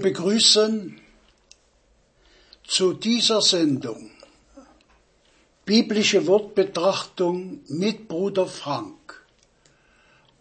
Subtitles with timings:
[0.00, 1.00] begrüßen
[2.66, 4.10] zu dieser Sendung
[5.64, 9.00] biblische Wortbetrachtung mit Bruder Frank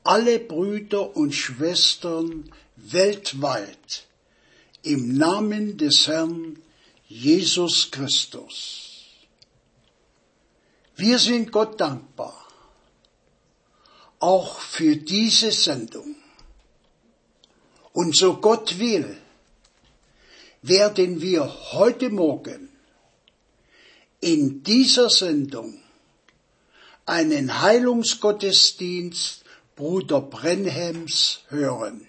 [0.04, 4.08] alle Brüder und Schwestern weltweit
[4.82, 6.58] im Namen des Herrn
[7.08, 9.04] Jesus Christus.
[10.96, 12.48] Wir sind Gott dankbar,
[14.20, 16.16] auch für diese Sendung.
[17.94, 19.16] Und so Gott will,
[20.62, 22.70] werden wir heute Morgen
[24.20, 25.82] in dieser Sendung
[27.06, 29.44] einen Heilungsgottesdienst
[29.76, 32.06] Bruder Brenhems hören.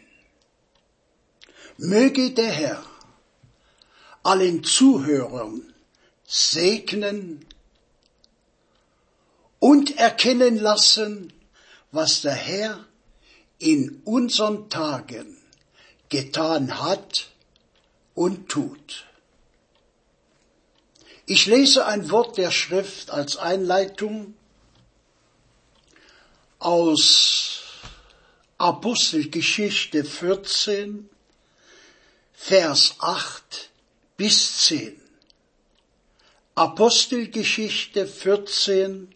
[1.77, 2.85] Möge der Herr
[4.23, 5.73] allen Zuhörern
[6.27, 7.47] segnen
[9.61, 11.33] und erkennen lassen,
[11.93, 12.85] was der Herr
[13.59, 15.37] in unseren Tagen
[16.09, 17.30] getan hat
[18.21, 19.07] und tut.
[21.25, 24.35] Ich lese ein Wort der Schrift als Einleitung
[26.59, 27.63] aus
[28.59, 31.09] Apostelgeschichte 14,
[32.35, 33.71] Vers 8
[34.19, 35.01] bis 10.
[36.57, 39.15] Apostelgeschichte 14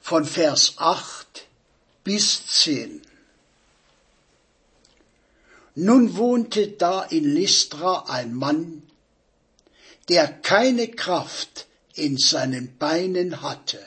[0.00, 1.48] von Vers 8
[2.04, 3.03] bis 10.
[5.74, 8.82] Nun wohnte da in Lystra ein Mann,
[10.08, 13.84] der keine Kraft in seinen Beinen hatte.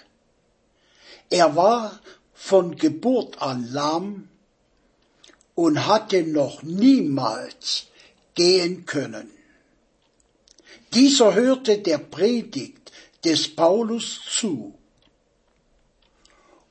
[1.29, 1.99] Er war
[2.33, 4.29] von Geburt an lahm
[5.55, 7.87] und hatte noch niemals
[8.35, 9.31] gehen können.
[10.93, 12.91] Dieser hörte der Predigt
[13.23, 14.77] des Paulus zu.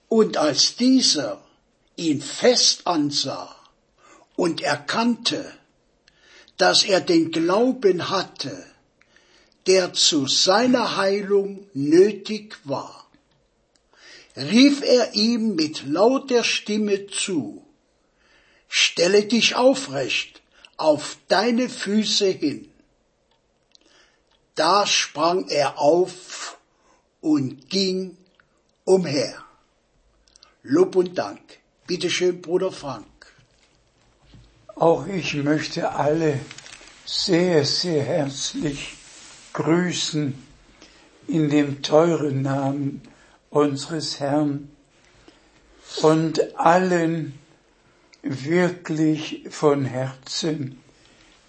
[0.08, 1.42] Und als dieser
[1.96, 3.55] ihn fest ansah,
[4.36, 5.52] und erkannte,
[6.56, 8.64] dass er den Glauben hatte,
[9.66, 13.06] der zu seiner Heilung nötig war,
[14.36, 17.62] rief er ihm mit lauter Stimme zu,
[18.68, 20.42] Stelle dich aufrecht
[20.76, 22.70] auf deine Füße hin.
[24.54, 26.58] Da sprang er auf
[27.20, 28.16] und ging
[28.84, 29.42] umher.
[30.62, 31.40] Lob und Dank.
[31.86, 33.15] Bitte schön, Bruder Frank.
[34.78, 36.38] Auch ich möchte alle
[37.06, 38.94] sehr, sehr herzlich
[39.54, 40.34] grüßen
[41.28, 43.00] in dem teuren Namen
[43.48, 44.68] unseres Herrn
[46.02, 47.38] und allen
[48.22, 50.78] wirklich von Herzen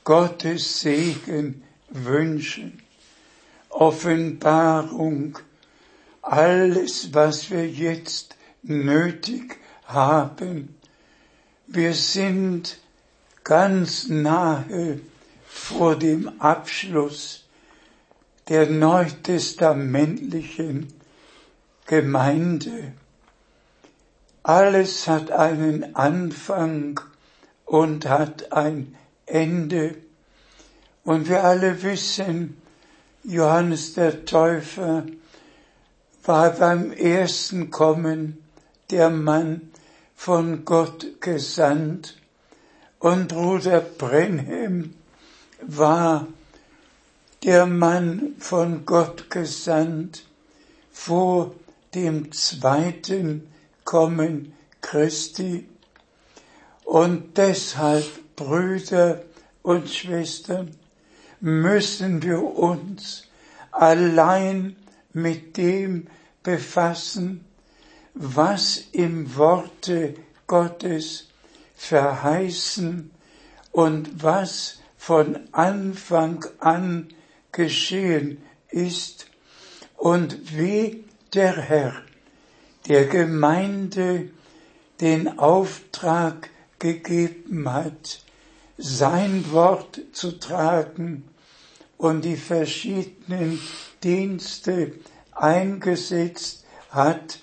[0.05, 2.81] Gottes Segen wünschen.
[3.67, 5.37] Offenbarung,
[6.21, 10.77] alles, was wir jetzt nötig haben.
[11.67, 12.79] Wir sind
[13.47, 14.99] ganz nahe
[15.45, 17.45] vor dem Abschluss
[18.49, 20.91] der neutestamentlichen
[21.85, 22.91] Gemeinde.
[24.43, 26.99] Alles hat einen Anfang
[27.63, 29.95] und hat ein Ende.
[31.05, 32.61] Und wir alle wissen,
[33.23, 35.05] Johannes der Täufer
[36.25, 38.43] war beim ersten Kommen
[38.91, 39.71] der Mann
[40.15, 42.17] von Gott gesandt
[42.99, 44.93] und Bruder Brenhem
[45.61, 46.27] war
[47.43, 50.25] der Mann von Gott gesandt
[50.91, 51.53] vor
[51.93, 53.47] dem zweiten
[53.83, 55.67] Kommen Christi.
[56.83, 59.23] Und deshalb, Brüder
[59.61, 60.71] und Schwestern,
[61.39, 63.27] müssen wir uns
[63.71, 64.75] allein
[65.13, 66.07] mit dem
[66.41, 67.45] befassen,
[68.13, 70.15] was im Worte
[70.47, 71.26] Gottes
[71.77, 73.11] verheißen
[73.71, 77.09] und was von Anfang an
[77.51, 79.27] geschehen ist
[79.95, 81.93] und wie der Herr
[82.87, 84.29] der Gemeinde
[85.01, 88.21] den Auftrag gegeben hat,
[88.77, 91.23] sein Wort zu tragen
[91.97, 93.59] und die verschiedenen
[94.03, 94.93] Dienste
[95.31, 97.39] eingesetzt hat,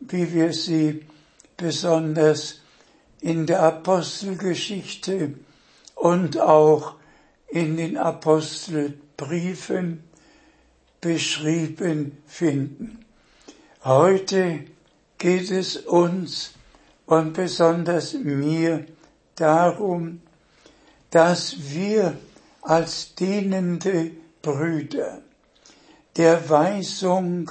[0.00, 1.06] wie wir sie
[1.56, 2.61] besonders
[3.22, 5.34] in der Apostelgeschichte
[5.94, 6.96] und auch
[7.48, 10.02] in den Apostelbriefen
[11.00, 13.04] beschrieben finden.
[13.84, 14.64] Heute
[15.18, 16.52] geht es uns
[17.06, 18.86] und besonders mir
[19.36, 20.20] darum,
[21.10, 22.16] dass wir
[22.62, 24.10] als dienende
[24.40, 25.20] Brüder
[26.16, 27.50] der Weisung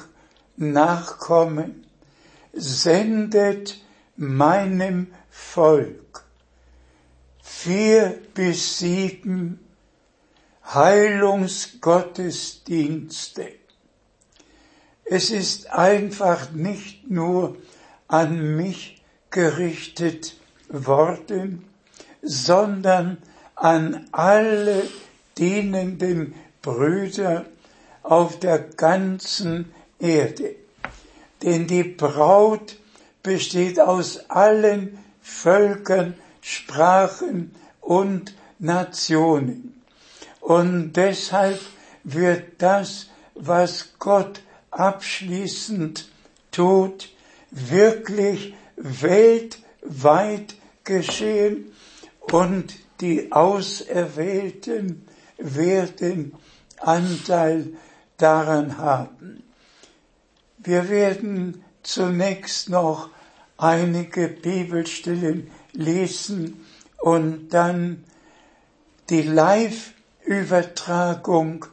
[0.57, 1.85] nachkommen,
[2.53, 3.81] sendet
[4.17, 6.23] meinem Volk
[7.41, 9.59] vier bis sieben
[10.73, 13.51] Heilungsgottesdienste.
[15.05, 17.55] Es ist einfach nicht nur
[18.07, 20.35] an mich gerichtet
[20.69, 21.65] worden,
[22.21, 23.17] sondern
[23.55, 24.83] an alle
[25.37, 27.45] dienenden Brüder
[28.03, 30.55] auf der ganzen Erde.
[31.43, 32.77] Denn die Braut
[33.23, 34.97] besteht aus allen
[35.31, 39.81] Völkern, Sprachen und Nationen.
[40.39, 41.59] Und deshalb
[42.03, 46.09] wird das, was Gott abschließend
[46.51, 47.09] tut,
[47.49, 51.71] wirklich weltweit geschehen
[52.19, 55.07] und die Auserwählten
[55.37, 56.33] werden
[56.77, 57.73] Anteil
[58.17, 59.43] daran haben.
[60.57, 63.09] Wir werden zunächst noch
[63.61, 66.65] einige Bibelstellen lesen
[66.97, 68.03] und dann
[69.09, 71.65] die Live-Übertragung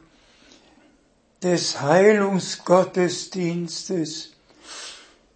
[1.41, 4.33] des Heilungsgottesdienstes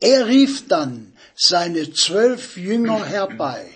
[0.00, 3.70] Er rief dann seine zwölf Jünger herbei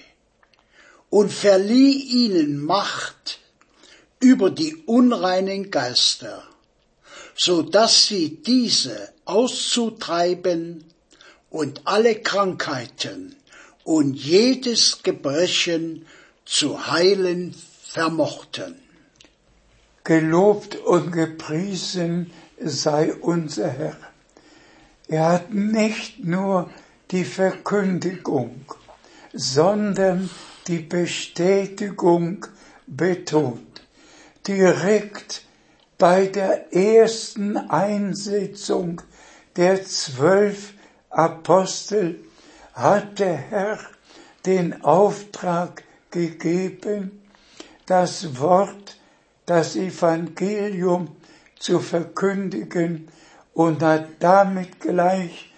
[1.11, 3.38] und verlieh ihnen Macht
[4.21, 6.42] über die unreinen Geister,
[7.36, 10.84] so dass sie diese auszutreiben
[11.50, 13.36] und alle Krankheiten
[13.84, 16.06] und jedes Gebrechen
[16.44, 18.76] zu heilen vermochten.
[20.04, 23.96] Gelobt und gepriesen sei unser Herr,
[25.06, 26.70] Er hat nicht nur
[27.10, 28.64] die Verkündigung,
[29.32, 30.30] sondern
[30.66, 32.46] die Bestätigung
[32.86, 33.82] betont.
[34.46, 35.43] Direkt
[35.98, 39.00] bei der ersten Einsetzung
[39.56, 40.74] der zwölf
[41.10, 42.18] Apostel
[42.72, 43.78] hat der Herr
[44.46, 47.22] den Auftrag gegeben,
[47.86, 48.96] das Wort,
[49.46, 51.08] das Evangelium
[51.58, 53.08] zu verkündigen
[53.52, 55.52] und hat damit gleich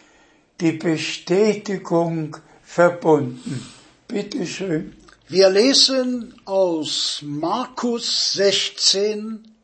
[0.61, 3.67] die Bestätigung verbunden.
[4.09, 4.95] Bitte schön.
[5.29, 9.56] Wir lesen aus Markus 16,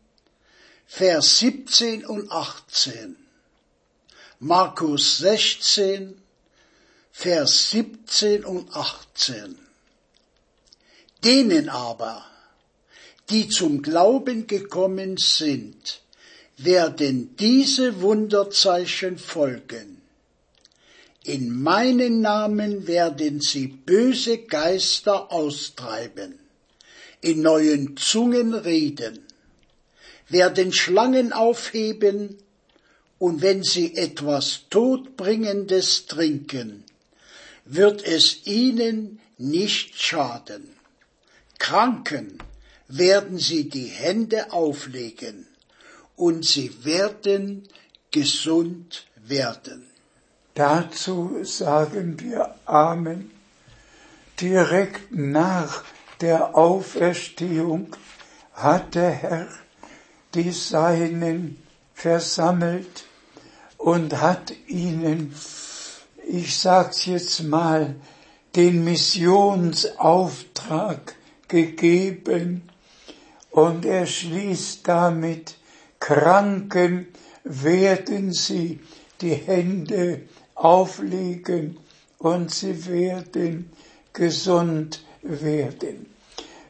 [0.95, 3.17] Vers 17 und 18.
[4.41, 6.21] Markus 16,
[7.11, 9.57] Vers 17 und 18.
[11.25, 12.27] Denen aber,
[13.31, 16.03] die zum Glauben gekommen sind,
[16.59, 20.03] werden diese Wunderzeichen folgen.
[21.25, 26.39] In meinen Namen werden sie böse Geister austreiben,
[27.23, 29.27] in neuen Zungen reden,
[30.29, 32.39] werden Schlangen aufheben,
[33.19, 36.83] und wenn sie etwas Todbringendes trinken,
[37.65, 40.75] wird es ihnen nicht schaden.
[41.61, 42.39] Kranken
[42.89, 45.47] werden sie die Hände auflegen
[46.17, 47.69] und sie werden
[48.11, 49.87] gesund werden.
[50.55, 53.31] Dazu sagen wir Amen.
[54.41, 55.85] Direkt nach
[56.21, 57.95] der Auferstehung
[58.53, 59.49] hat der Herr
[60.35, 61.57] die Seinen
[61.95, 63.05] versammelt
[63.79, 65.35] und hat ihnen,
[66.29, 67.95] ich sag's jetzt mal,
[68.57, 71.15] den Missionsauftrag
[71.49, 72.69] gegeben
[73.51, 75.57] und er schließt damit,
[76.01, 77.09] Kranken
[77.45, 78.81] werden sie
[79.21, 80.23] die Hände
[80.55, 81.77] auflegen
[82.19, 83.71] und sie werden
[84.13, 86.07] gesund werden.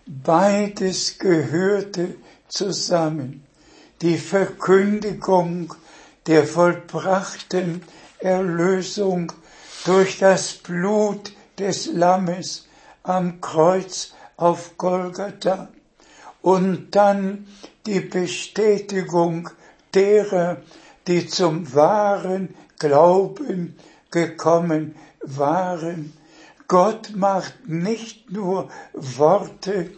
[0.06, 2.14] Beides gehörte
[2.48, 3.44] zusammen.
[4.02, 5.74] Die Verkündigung
[6.26, 7.82] der vollbrachten
[8.18, 9.32] Erlösung
[9.84, 12.66] durch das Blut des Lammes
[13.04, 15.68] am Kreuz auf Golgatha
[16.40, 17.46] und dann
[17.86, 19.50] die Bestätigung
[19.94, 20.56] derer,
[21.06, 23.76] die zum wahren Glauben
[24.10, 26.12] gekommen waren.
[26.66, 29.90] Gott macht nicht nur Worte,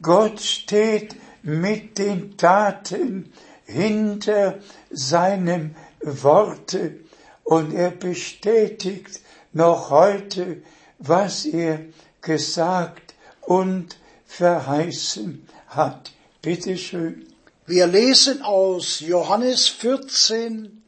[0.00, 3.32] Gott steht mit den Taten
[3.64, 7.00] hinter seinem Worte
[7.44, 9.20] und er bestätigt
[9.52, 10.62] noch heute,
[10.98, 11.80] was er
[12.20, 16.12] gesagt und verheißen hat.
[16.40, 17.26] Bitte schön.
[17.66, 20.82] Wir lesen aus Johannes 14,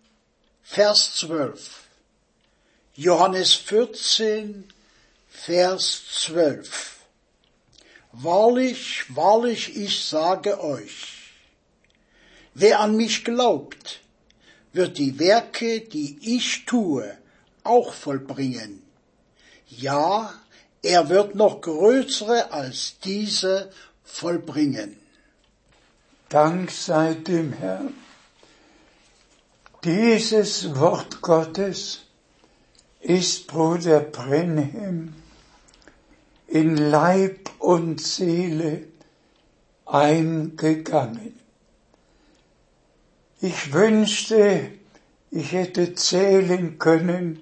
[0.63, 1.85] Vers 12.
[2.97, 4.65] Johannes 14,
[5.29, 6.94] Vers 12.
[8.17, 11.33] Wahrlich, wahrlich, ich sage euch,
[12.55, 14.03] wer an mich glaubt,
[14.73, 17.19] wird die Werke, die ich tue,
[17.65, 18.85] auch vollbringen.
[19.67, 20.33] Ja,
[20.81, 23.73] er wird noch größere als diese
[24.05, 24.97] vollbringen.
[26.29, 27.95] Dank sei dem Herrn.
[29.83, 32.03] Dieses Wort Gottes
[33.01, 35.15] ist Bruder Brenhem
[36.55, 38.85] in Leib und Seele
[39.87, 41.35] eingegangen.
[43.41, 44.71] Ich wünschte,
[45.33, 47.41] ich hätte zählen können,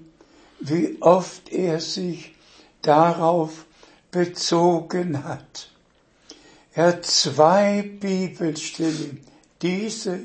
[0.61, 2.33] wie oft er sich
[2.81, 3.67] darauf
[4.09, 5.69] bezogen hat.
[6.73, 9.19] Er hat zwei Bibelstellen.
[9.61, 10.21] Diese,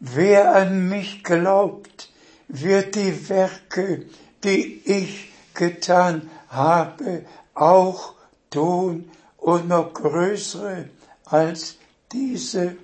[0.00, 2.10] wer an mich glaubt,
[2.48, 4.06] wird die Werke,
[4.44, 7.26] die ich getan habe,
[7.60, 8.14] auch
[8.50, 10.88] tun und noch größere
[11.24, 11.76] als
[12.12, 12.76] diese.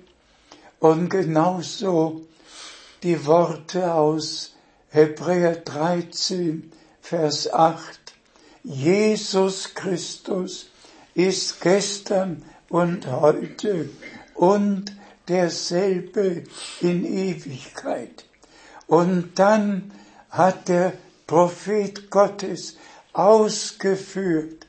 [0.79, 2.21] Und genauso
[3.03, 4.53] die Worte aus
[4.89, 7.99] Hebräer 13, Vers 8.
[8.63, 10.67] Jesus Christus
[11.13, 13.89] ist gestern und heute
[14.33, 14.95] und
[15.27, 16.43] derselbe
[16.81, 18.25] in Ewigkeit.
[18.87, 19.91] Und dann
[20.29, 20.93] hat der
[21.27, 22.77] Prophet Gottes
[23.15, 24.67] ausgeführt,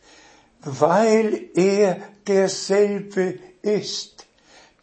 [0.60, 4.26] weil er derselbe ist,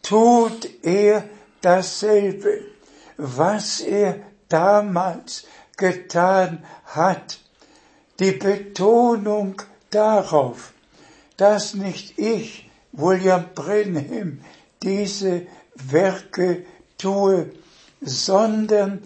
[0.02, 1.24] tut er
[1.62, 2.60] dasselbe,
[3.18, 5.46] was er damals
[5.78, 7.40] getan hat.
[8.20, 10.74] Die Betonung darauf,
[11.38, 14.42] dass nicht ich, William Brenham,
[14.84, 16.66] diese Werke
[16.98, 17.52] tue,
[18.02, 19.02] sondern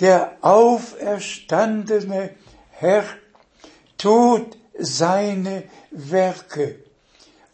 [0.00, 2.30] der auferstandene
[2.70, 3.04] Herr
[4.04, 6.76] tut seine Werke.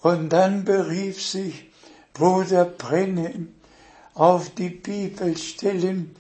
[0.02, 1.70] Und dann berief sich
[2.12, 3.54] Bruder Brennem
[4.14, 6.16] auf die Bibelstellen,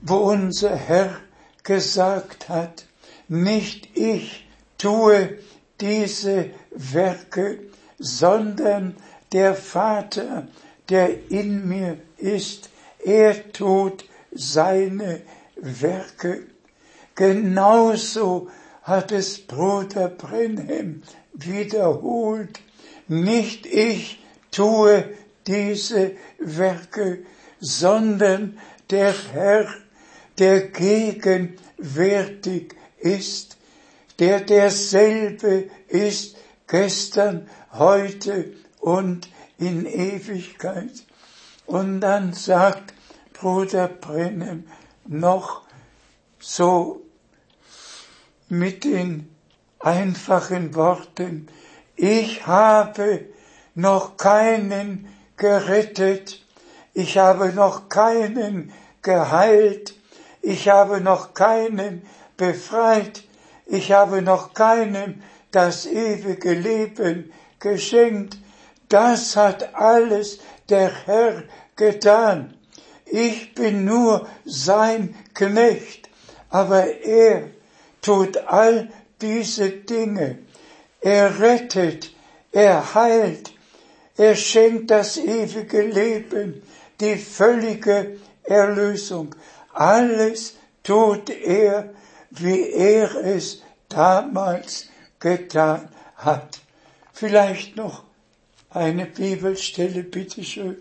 [0.00, 1.20] wo unser Herr
[1.64, 2.86] gesagt hat,
[3.28, 5.38] nicht ich tue
[5.82, 7.58] diese Werke,
[7.98, 8.96] sondern
[9.32, 10.48] der Vater,
[10.88, 12.70] der in mir ist,
[13.04, 15.20] er tut seine
[15.56, 16.46] Werke.
[17.14, 18.48] Genauso
[18.88, 21.02] hat es Bruder Brenhem
[21.34, 22.58] wiederholt.
[23.06, 24.18] Nicht ich
[24.50, 25.04] tue
[25.46, 27.18] diese Werke,
[27.60, 29.68] sondern der Herr,
[30.38, 33.58] der gegenwärtig ist,
[34.18, 41.04] der derselbe ist gestern, heute und in Ewigkeit.
[41.66, 42.94] Und dann sagt
[43.34, 44.64] Bruder Brennem
[45.06, 45.60] noch
[46.38, 47.02] so
[48.48, 49.28] mit den
[49.78, 51.48] einfachen Worten,
[51.96, 53.26] ich habe
[53.74, 56.44] noch keinen gerettet,
[56.94, 59.94] ich habe noch keinen geheilt,
[60.42, 62.02] ich habe noch keinen
[62.36, 63.24] befreit,
[63.66, 68.38] ich habe noch keinem das ewige Leben geschenkt.
[68.88, 71.42] Das hat alles der Herr
[71.76, 72.54] getan.
[73.04, 76.08] Ich bin nur sein Knecht,
[76.50, 77.50] aber er
[78.08, 78.88] tut all
[79.20, 80.38] diese Dinge.
[81.02, 82.10] Er rettet,
[82.52, 83.52] er heilt,
[84.16, 86.62] er schenkt das ewige Leben,
[87.00, 89.34] die völlige Erlösung.
[89.74, 91.92] Alles tut er,
[92.30, 94.88] wie er es damals
[95.20, 96.60] getan hat.
[97.12, 98.04] Vielleicht noch
[98.70, 100.78] eine Bibelstelle, bitteschön.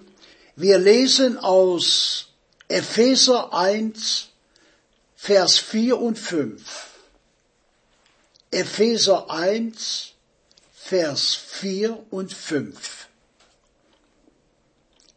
[0.55, 2.29] Wir lesen aus
[2.69, 4.29] Epheser 1,
[5.17, 6.86] Vers 4 und 5.
[8.51, 10.13] Epheser 1,
[10.73, 13.09] Vers 4 und 5.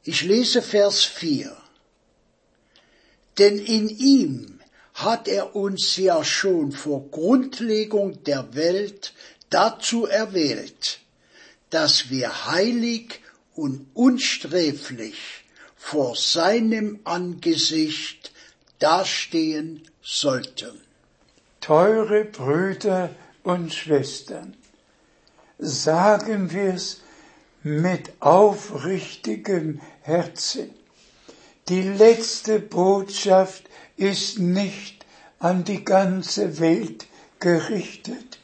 [0.03, 1.57] Ich lese Vers 4.
[3.39, 4.61] Denn in ihm
[4.95, 9.15] hat er uns ja schon vor Grundlegung der Welt
[9.49, 10.99] dazu erwählt,
[11.71, 13.21] dass wir heilig
[13.55, 15.45] und unsträflich
[15.77, 18.33] vor seinem Angesicht
[18.81, 20.90] dastehen sollten.
[21.61, 23.11] Teure Brüder
[23.43, 24.55] und Schwestern,
[25.59, 27.03] sagen wir es
[27.63, 30.71] mit aufrichtigem Herzen.
[31.69, 33.65] Die letzte Botschaft
[33.97, 35.05] ist nicht
[35.39, 37.07] an die ganze Welt
[37.39, 38.39] gerichtet,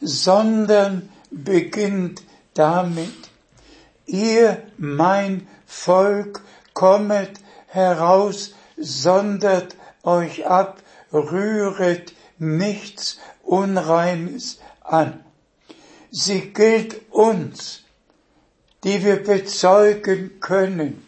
[0.00, 2.22] sondern beginnt
[2.54, 3.30] damit,
[4.06, 6.42] ihr mein Volk
[6.74, 12.12] kommet heraus, sondert euch ab, rühret
[12.42, 15.24] nichts Unreines an.
[16.10, 17.84] Sie gilt uns,
[18.84, 21.06] die wir bezeugen können,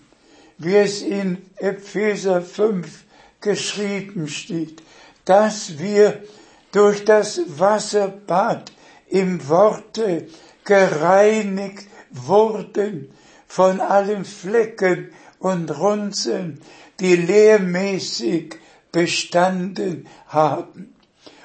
[0.58, 3.04] wie es in Epheser 5
[3.40, 4.82] geschrieben steht,
[5.24, 6.22] dass wir
[6.72, 8.72] durch das Wasserbad
[9.08, 10.26] im Worte
[10.64, 13.12] gereinigt wurden
[13.46, 16.60] von allen Flecken und Runzeln,
[17.00, 18.56] die lehrmäßig
[18.90, 20.93] bestanden haben.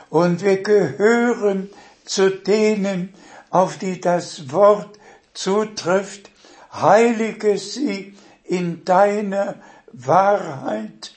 [0.10, 1.70] Und wir gehören
[2.06, 3.14] zu denen,
[3.50, 5.00] auf die das Wort
[5.34, 6.30] zutrifft,
[6.74, 9.56] heilige sie in deiner
[9.92, 11.14] Wahrheit.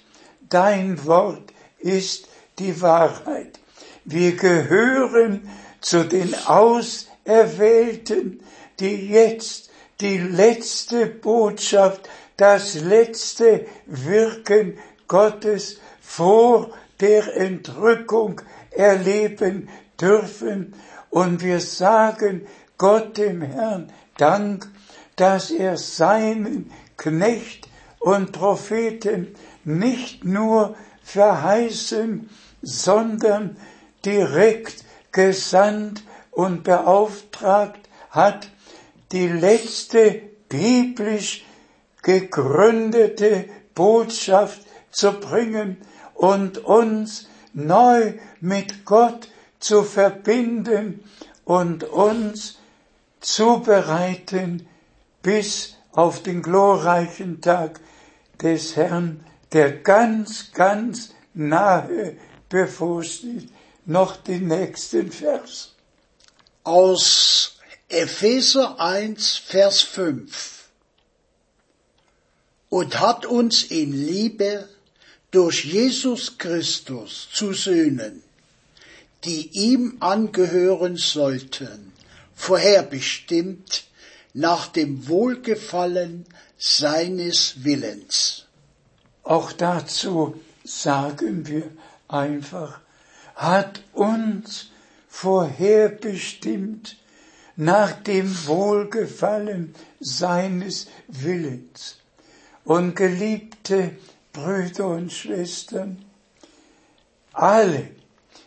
[0.48, 2.28] Dein Wort ist
[2.58, 3.58] die Wahrheit.
[4.04, 5.48] Wir gehören
[5.80, 8.40] zu den Auserwählten,
[8.80, 18.40] die jetzt die letzte Botschaft, das letzte Wirken Gottes vor der Entrückung
[18.74, 19.68] erleben
[20.00, 20.74] dürfen.
[21.10, 22.46] Und wir sagen
[22.78, 24.68] Gott dem Herrn Dank,
[25.16, 32.28] dass er seinen Knecht und Propheten nicht nur verheißen,
[32.62, 33.56] sondern
[34.04, 38.48] direkt gesandt und beauftragt hat,
[39.12, 41.44] die letzte biblisch
[42.02, 45.76] gegründete Botschaft zu bringen
[46.14, 51.04] und uns neu mit Gott zu verbinden
[51.44, 52.58] und uns
[53.20, 54.66] zubereiten
[55.22, 57.80] bis auf den glorreichen Tag
[58.42, 62.16] des Herrn, der ganz, ganz nahe
[62.48, 63.50] bevorsteht.
[63.84, 65.74] Noch den nächsten Vers.
[66.64, 67.56] Aus
[67.88, 70.68] Epheser 1, Vers 5.
[72.68, 74.68] Und hat uns in Liebe
[75.32, 78.22] durch Jesus Christus zu Söhnen,
[79.24, 81.92] die ihm angehören sollten,
[82.34, 83.84] vorherbestimmt
[84.34, 86.26] nach dem Wohlgefallen
[86.58, 88.46] seines Willens.
[89.24, 91.68] Auch dazu sagen wir
[92.08, 92.80] einfach,
[93.34, 94.68] hat uns
[95.08, 96.96] vorherbestimmt
[97.56, 101.96] nach dem Wohlgefallen seines Willens.
[102.64, 103.92] Und geliebte
[104.32, 106.02] Brüder und Schwestern,
[107.32, 107.88] alle,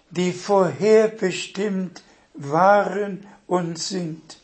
[0.10, 2.02] die vorherbestimmt
[2.34, 4.39] waren und sind,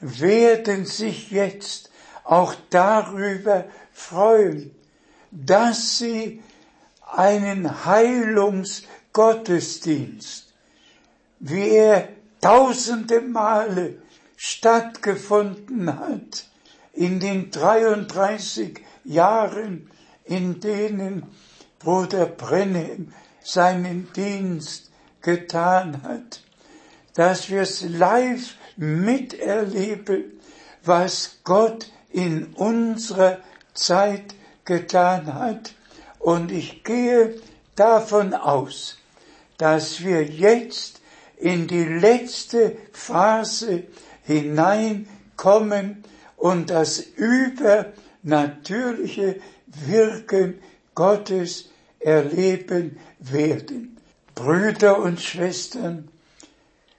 [0.00, 1.90] werden sich jetzt
[2.24, 4.74] auch darüber freuen,
[5.30, 6.42] dass sie
[7.02, 10.52] einen Heilungsgottesdienst,
[11.40, 12.08] wie er
[12.40, 13.98] tausende Male
[14.36, 16.46] stattgefunden hat,
[16.92, 19.90] in den 33 Jahren,
[20.26, 21.24] in denen
[21.78, 23.12] Bruder Brennem
[23.42, 24.90] seinen Dienst
[25.22, 26.42] getan hat,
[27.14, 30.24] dass wir es live miterleben,
[30.84, 33.38] was Gott in unserer
[33.74, 34.34] Zeit
[34.64, 35.74] getan hat.
[36.18, 37.34] Und ich gehe
[37.76, 38.98] davon aus,
[39.58, 41.00] dass wir jetzt
[41.36, 43.82] in die letzte Phase
[44.24, 46.04] hineinkommen
[46.36, 49.40] und das übernatürliche
[49.84, 50.58] Wirken
[50.94, 51.68] Gottes
[52.00, 53.98] erleben werden.
[54.34, 56.08] Brüder und Schwestern,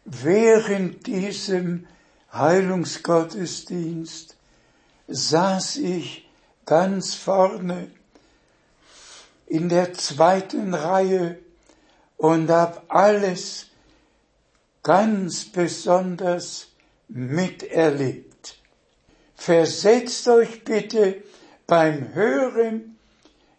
[0.06, 1.88] während diesem
[2.34, 4.36] Heilungsgottesdienst
[5.08, 6.28] saß ich
[6.66, 7.90] ganz vorne
[9.48, 11.40] in der zweiten Reihe
[12.18, 13.68] und hab alles
[14.84, 16.68] ganz besonders
[17.08, 18.58] miterlebt.
[19.36, 21.24] Versetzt euch bitte
[21.68, 22.96] beim Hören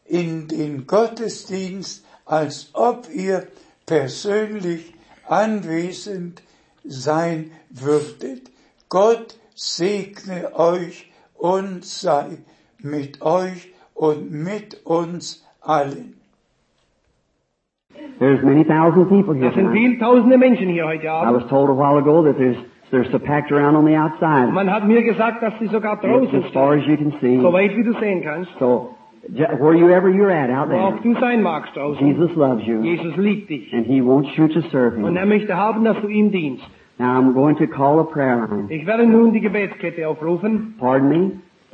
[0.07, 3.47] in den Gottesdienst, als ob ihr
[3.87, 4.95] persönlich
[5.27, 6.43] anwesend
[6.85, 8.51] sein würdet.
[8.89, 12.39] Gott segne euch und sei
[12.79, 16.15] mit euch und mit uns allen.
[18.19, 19.91] There's many thousand people here Das sind tonight.
[19.91, 21.43] viel tausende Menschen hier heute I Abend.
[21.43, 22.57] was told a while ago that there's
[22.91, 24.53] there's so packed around on the outside.
[24.53, 27.41] Man hat mir gesagt, dass sie sogar draußen as far as you can see.
[27.41, 28.95] so weit wie du sehen kannst, So
[29.29, 32.07] wherever you're at out wo auch there, du sein magst draußen.
[32.07, 33.73] Jesus loves you, Jesus liebt dich.
[33.75, 35.17] and He wants you to serve Und Him.
[35.17, 36.65] er möchte haben, dass du ihm dienst.
[36.99, 38.67] Now I'm going to call a prayer line.
[38.71, 40.75] Ich werde nun die Gebetskette aufrufen.
[40.79, 41.31] Pardon me.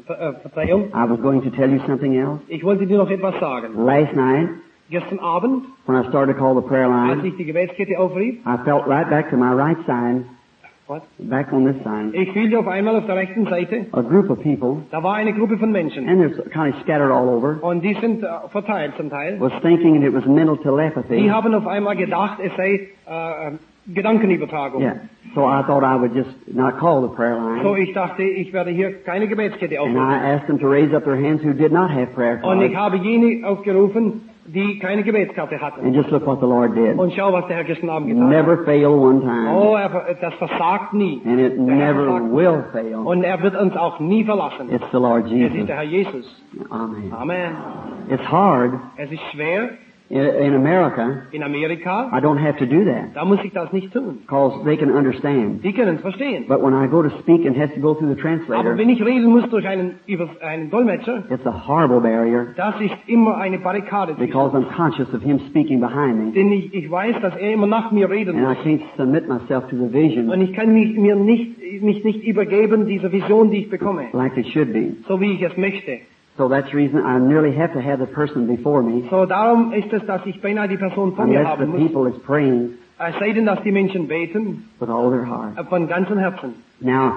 [0.06, 0.88] Ver äh, Verzeihung.
[0.92, 2.40] I was going to tell you something else.
[2.48, 3.86] Ich wollte dir noch etwas sagen.
[3.86, 4.48] Last night,
[4.90, 8.34] Gestern Abend, when I started to call the prayer als line, ich die Gebetskette aufrief,
[8.44, 10.26] I felt right back to my right side,
[10.86, 11.02] What?
[11.18, 14.42] back on this side, ich fühlte auf einmal auf der rechten Seite, a group of
[14.42, 16.06] people, da war eine Gruppe von Menschen.
[16.08, 19.40] and they're kind of scattered all over, Und die sind äh, eh, verteilt zum Teil.
[19.40, 21.16] was thinking it was mental telepathy.
[21.22, 23.52] Die haben auf einmal gedacht, es sei äh,
[23.86, 24.82] Gedankenübertragung.
[24.82, 24.96] Yeah.
[25.34, 27.62] So I thought I would just not call the prayer line.
[27.62, 29.96] So ich dachte, eh, ich werde hier keine Gebetskette And.
[29.96, 32.72] I asked them to raise up their hands who did not have prayer Und ich
[32.72, 32.94] cards.
[32.94, 35.84] habe jene aufgerufen, die keine Gebetskarte hatten.
[35.86, 36.98] And just look what the Lord did.
[36.98, 38.30] Und schau, was der Herr gestern Abend getan hat.
[38.30, 39.50] Never fail one time.
[39.54, 41.20] Oh, er, das versagt nie.
[41.24, 42.32] And it Der never nie.
[42.36, 42.96] will fail.
[42.96, 44.70] Und er wird uns auch nie verlassen.
[44.70, 45.66] It's the Lord Es ist Jesus.
[45.66, 46.44] der Herr Jesus.
[46.70, 47.12] Amen.
[47.12, 47.50] Amen.
[48.10, 49.70] It's hard Es ist schwer
[50.10, 51.22] in, America.
[51.32, 52.10] in Amerika.
[52.12, 54.18] I don't have to do that Da muss ich das nicht tun.
[54.20, 55.62] because they can understand.
[55.64, 56.44] Die können verstehen.
[56.46, 58.88] But when I go to speak and has to go through the Aber translator, wenn
[58.90, 63.36] ich reden muss durch einen, über einen Dolmetscher, it's a horrible barrier das ist immer
[63.38, 64.14] eine Barrikade.
[64.14, 66.32] because I'm conscious of him speaking behind me.
[66.32, 69.68] Denn ich, ich weiß, dass er immer nach mir reden And I can't submit myself
[69.70, 73.58] to the vision Und ich kann mich, mir nicht, mich nicht übergeben dieser Vision, die
[73.62, 74.04] ich bekomme.
[74.12, 74.92] like it should be.
[75.08, 75.98] So wie ich es möchte.
[76.36, 79.72] So that's the reason I nearly have to have the person before me So darum
[79.72, 81.80] ist es, dass ich beinahe die Person vor mir unless the haben muss.
[81.80, 85.56] people is praying Es sei denn, dass die Menschen beten with all their heart.
[85.58, 86.54] äh, von ganzem Herzen.
[86.80, 87.12] Now,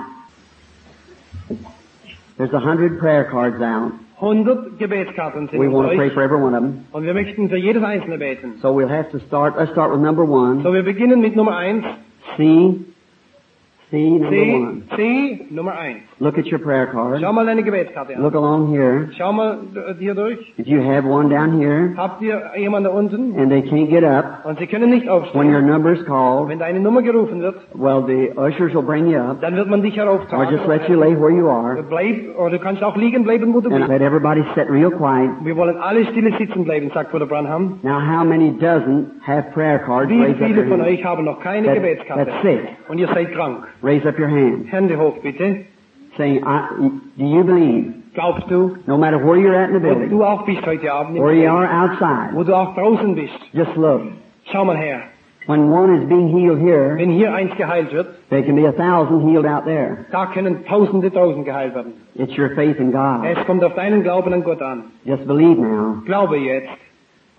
[2.37, 3.91] there's a hundred prayer cards out.
[4.19, 6.85] 100 Gebetskarten sind We want to pray for every one of them.
[6.91, 8.55] Und wir möchten für jedes einzelne beten.
[8.61, 9.55] So we'll have to start.
[9.57, 10.63] Let's start with number one.
[10.63, 11.83] So wir beginnen mit Nummer 1.
[12.35, 12.75] C.
[13.91, 14.81] C, number C, one.
[14.95, 15.97] C, Nummer 1.
[16.19, 17.19] Look at your prayer card.
[17.21, 18.23] Schau mal deine Gebetskarte an.
[18.23, 19.09] Look along here.
[19.17, 20.39] Schau mal äh, hier durch.
[20.57, 23.35] If you have one down here Habt ihr jemanden da unten?
[23.37, 26.57] and they can't get up, Und sie können nicht when your number is called, Wenn
[26.59, 29.99] deine Nummer gerufen wird, well, the ushers will bring you up dann wird man dich
[30.01, 31.81] or just let you lay where you are.
[31.83, 33.89] Bleib, oder du kannst auch liegen bleiben, wo du And bist.
[33.89, 35.29] let everybody sit real quiet.
[35.43, 37.79] Wir wollen alle stille sitzen bleiben, sagt Bruder Branham.
[37.83, 40.09] Now, how many doesn't have prayer cards?
[40.09, 42.25] Wie Raise up viele your von euch haben noch keine That, Gebetskarte?
[42.25, 42.61] that's sick.
[42.89, 43.67] Und ihr seid krank.
[43.83, 44.71] Raise up your hand.
[44.71, 45.65] Hände hoch, bitte.
[46.17, 46.69] Saying, I,
[47.17, 50.23] do you believe Glaubst du, No matter where you're at in the wo building, du
[50.23, 54.01] auch bist heute Abend, or you are outside, wo du auch draußen bist, just look.
[54.51, 55.03] schau mal her.
[55.45, 58.71] When one is being healed here, Wenn hier eins geheilt wird, there can be a
[58.73, 60.05] thousand healed out there.
[60.11, 61.93] da können Tausende draußen geheilt werden.
[62.15, 63.23] It's your faith in God.
[63.23, 64.85] Es kommt auf deinen Glauben an Gott an.
[65.05, 66.01] Just believe now.
[66.05, 66.69] Glaube jetzt.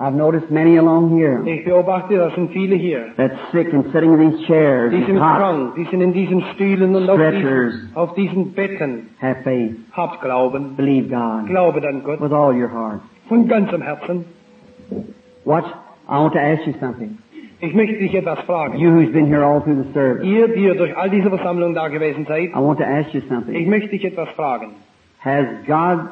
[0.00, 3.06] I've noticed many along here Ich beobachte, sind viele hier.
[3.16, 6.94] that's sick and sitting in these chairs Die sind krank, die sind in diesen Stühlen
[6.94, 7.72] und auf Stretchers.
[7.74, 9.08] diesen, auf diesen Betten.
[9.20, 9.74] Have faith.
[9.92, 10.76] Habt Glauben.
[10.76, 12.20] Believe God Glaube an Gott.
[12.20, 13.00] with all your heart.
[13.28, 14.24] Von ganzem Herzen.
[15.44, 15.66] Watch.
[16.08, 17.18] I want to ask you something.
[17.60, 18.78] Ich möchte dich etwas fragen.
[18.78, 20.24] You who's been here all through the service.
[20.24, 23.18] Ihr, die ihr durch all diese Versammlungen da gewesen seid, I want to ask you
[23.20, 23.68] ich something.
[23.68, 24.76] möchte dich etwas fragen.
[25.24, 26.08] Has God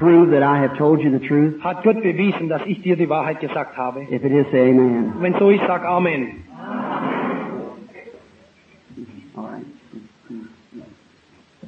[0.00, 1.62] proved that I have told you the truth?
[1.62, 4.00] Hat Gott bewiesen, dass ich dir die Wahrheit gesagt habe?
[4.10, 5.14] If it is, say amen.
[5.20, 6.44] Wenn so ist, sag Amen.
[9.36, 9.66] All right.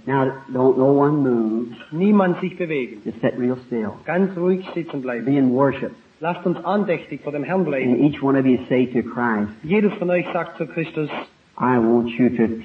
[0.04, 1.76] Now, don't no one move.
[1.92, 3.02] Niemand sich bewegen.
[3.04, 3.92] Just sit real still.
[4.04, 5.24] Ganz ruhig sitzen bleiben.
[5.24, 5.92] Be in worship.
[6.18, 7.92] Lasst uns andächtig vor dem Herrn bleiben.
[7.92, 11.08] And each one of you say to Christ, Jedes von euch sagt zu Christus,
[11.58, 12.62] I want you to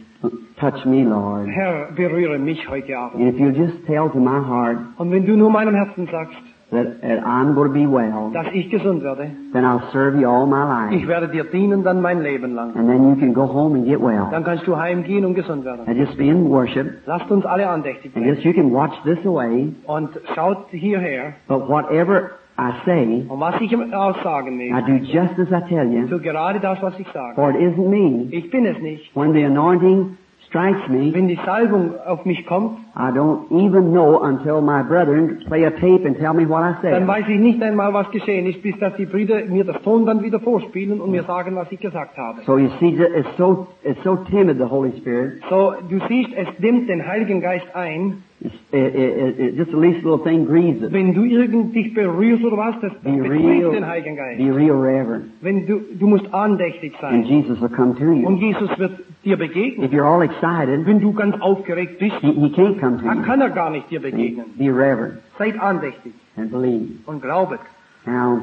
[0.59, 1.47] touch me, Lord.
[1.49, 3.21] Herr, berühre mich heute Abend.
[3.21, 6.37] And if you'll just tell to my heart Und wenn du nur meinem Herzen sagst,
[6.71, 6.87] that,
[7.25, 10.63] I'm going to be well, dass ich gesund werde, then I'll serve you all my
[10.63, 10.93] life.
[10.93, 12.75] ich werde dir dienen dann mein Leben lang.
[12.75, 14.27] And then you can go home and get well.
[14.31, 15.87] Dann kannst du heimgehen und gesund werden.
[15.87, 17.01] And just be in worship.
[17.05, 18.33] Lasst uns alle andächtig And bleiben.
[18.35, 19.73] just you can watch this away.
[19.85, 21.33] Und schaut hierher.
[21.47, 25.87] But whatever I say, Und was ich auch sagen I do just as I tell
[25.91, 26.07] you.
[26.07, 27.35] so gerade das, was ich sage.
[27.35, 28.27] For it isn't me.
[28.31, 29.15] Ich bin es nicht.
[29.15, 30.17] When the anointing
[30.47, 35.43] strikes me, Wenn die Salbung auf mich kommt, I don't even know until my brethren
[35.47, 37.07] play a tape and tell me what I dann said.
[37.07, 40.23] weiß ich nicht einmal, was geschehen ist, bis dass die Brüder mir das Ton dann
[40.23, 41.27] wieder vorspielen und mir mm.
[41.27, 42.41] sagen, was ich gesagt habe.
[42.45, 45.41] So you see, it's so it's so timid, the Holy Spirit.
[45.49, 48.23] So, du siehst, es nimmt den Heiligen Geist ein.
[48.39, 50.91] It, it, it, just the least little thing grieves it.
[50.91, 54.37] Wenn du irgend dich berührst oder was, das Be real, den Heiligen Geist.
[54.37, 57.25] be real reverent, Wenn du, du musst andächtig and.
[57.25, 58.47] Jesus will come to Und you.
[58.51, 59.83] Jesus wird dir begegnen.
[59.85, 63.19] If you're all excited, Wenn du ganz aufgeregt bist, he, he can't come to dann
[63.19, 63.23] you.
[63.23, 64.45] kann er gar nicht dir begegnen.
[64.55, 66.89] Be reverent Seid andächtig and believe.
[67.07, 67.59] und glaubet.
[68.05, 68.41] Now,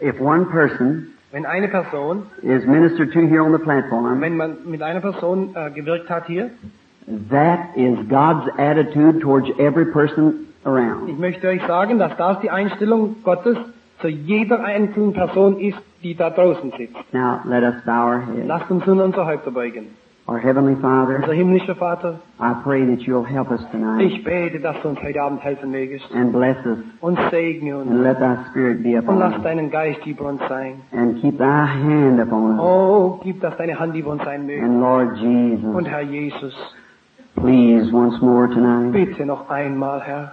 [0.00, 4.58] if one person Wenn eine Person, is ministered to here on the platform, wenn man
[4.66, 6.50] mit einer Person äh, gewirkt hat hier,
[7.30, 11.08] that is God's attitude towards every person around.
[11.08, 13.56] ich möchte euch sagen, dass das die Einstellung Gottes
[14.00, 16.96] zu jeder einzelnen Person ist, die da draußen sitzt.
[17.12, 18.46] Now, let us bow our heads.
[18.46, 19.86] Lasst uns nun unser Häupter beugen.
[20.28, 24.60] Our Heavenly Father, Unser himmlischer Vater, I pray that you'll help us tonight ich bete,
[24.60, 26.04] dass du uns heute Abend helfen mögest.
[26.14, 27.90] and bless us Und segne uns.
[27.90, 29.24] and let thy Spirit be upon us.
[29.24, 30.74] Und lass deinen Geist über uns sein.
[30.92, 32.60] and keep thy hand upon us.
[32.60, 34.64] Oh, gib, dass deine Hand über uns sein möge.
[34.64, 35.74] And Lord Jesus.
[35.74, 36.54] Und Herr Jesus,
[37.36, 40.32] please once more tonight, bitte noch einmal, Herr,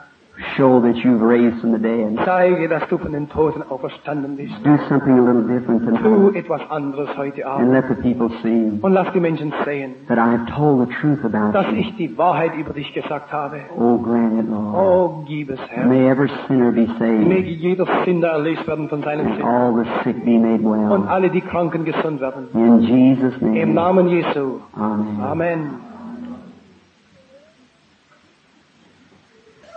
[0.56, 2.18] show that you've raised from the dead.
[2.26, 4.54] zeige, dass du von den Toten auferstanden bist.
[4.64, 7.66] Do something a little different Tu tonight etwas anderes heute Abend.
[7.66, 10.94] and let the people see Und lass die Menschen sehen, that I have told the
[11.02, 11.80] truth about dass you.
[11.80, 13.58] ich die Wahrheit über dich gesagt habe.
[13.78, 14.76] Oh, grant it, Lord.
[14.76, 15.86] Oh, gib es, Herr.
[15.88, 19.44] May every sinner be saved Möge jeder Sünder erlöst werden von seinen Sünden.
[19.46, 20.92] all the sick be made well.
[20.92, 22.48] Und alle, die Kranken gesund werden.
[22.54, 23.60] In Jesus' name.
[23.60, 23.74] Im.
[23.74, 24.60] Namen Jesu.
[24.74, 25.20] Amen.
[25.22, 25.60] Amen.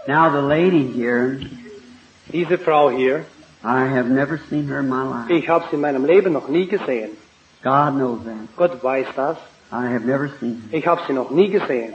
[0.09, 1.39] Now the lady here,
[2.31, 3.25] Diese Frau hier,
[3.65, 5.31] I have never seen her in my life.
[5.31, 7.11] ich habe sie in meinem Leben noch nie gesehen.
[7.63, 8.57] God knows that.
[8.57, 9.37] Gott weiß das.
[9.71, 10.79] I have never seen her.
[10.79, 11.95] Ich habe sie noch nie gesehen.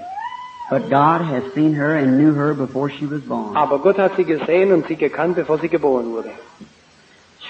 [0.70, 3.56] But God has seen her and knew her before she was born.
[3.56, 6.30] Aber Gott hat sie gesehen und sie gekannt, bevor sie geboren wurde.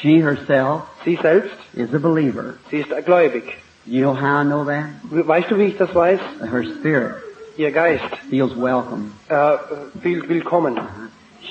[0.02, 2.56] She herself Sie selbst, is a believer.
[2.70, 3.44] sie ist gläubig.
[3.86, 4.90] You know how I know that?
[5.12, 6.20] Weißt du, wie ich das weiß?
[6.52, 7.16] Her spirit
[7.58, 9.12] Ihr Geist feels welcome.
[9.30, 9.58] äh,
[10.02, 10.78] viel willkommen.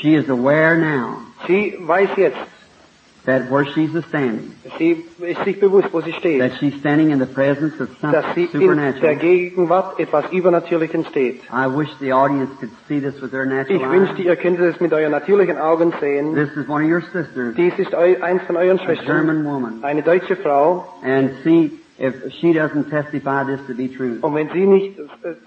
[0.01, 2.37] She is aware now Sie weiß jetzt,
[3.25, 7.19] that where she's standing, sie ist sich bewusst, wo sie steht, that she's standing in
[7.19, 9.17] the presence of dass sie something in der supernatural.
[9.17, 11.41] Gegenwart etwas Übernatürlichen steht.
[11.53, 14.81] I wish the audience could see this with their natural Ich wünschte, ihr könntet es
[14.81, 16.35] mit euren natürlichen Augen sehen.
[16.37, 19.83] This is one of your sisters, Dies ist eu eins von euren a German woman.
[19.83, 20.87] eine deutsche Frau.
[21.03, 24.19] And see if she doesn't testify this to be true.
[24.21, 24.99] Und wenn sie nicht,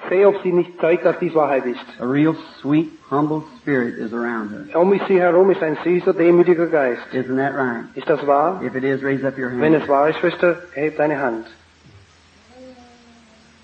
[0.09, 1.79] äh, ob sie nicht zeigt, dass dies Wahrheit ist.
[1.99, 4.79] A real sweet, humble spirit is around her.
[4.79, 7.01] Um sie herum ist ein süßer, demütiger Geist.
[7.13, 7.85] Isn't that right?
[7.95, 8.61] Ist das wahr?
[8.63, 9.83] If it is, raise up your Wenn hand.
[9.83, 11.45] es wahr ist, Schwester, heb deine Hand.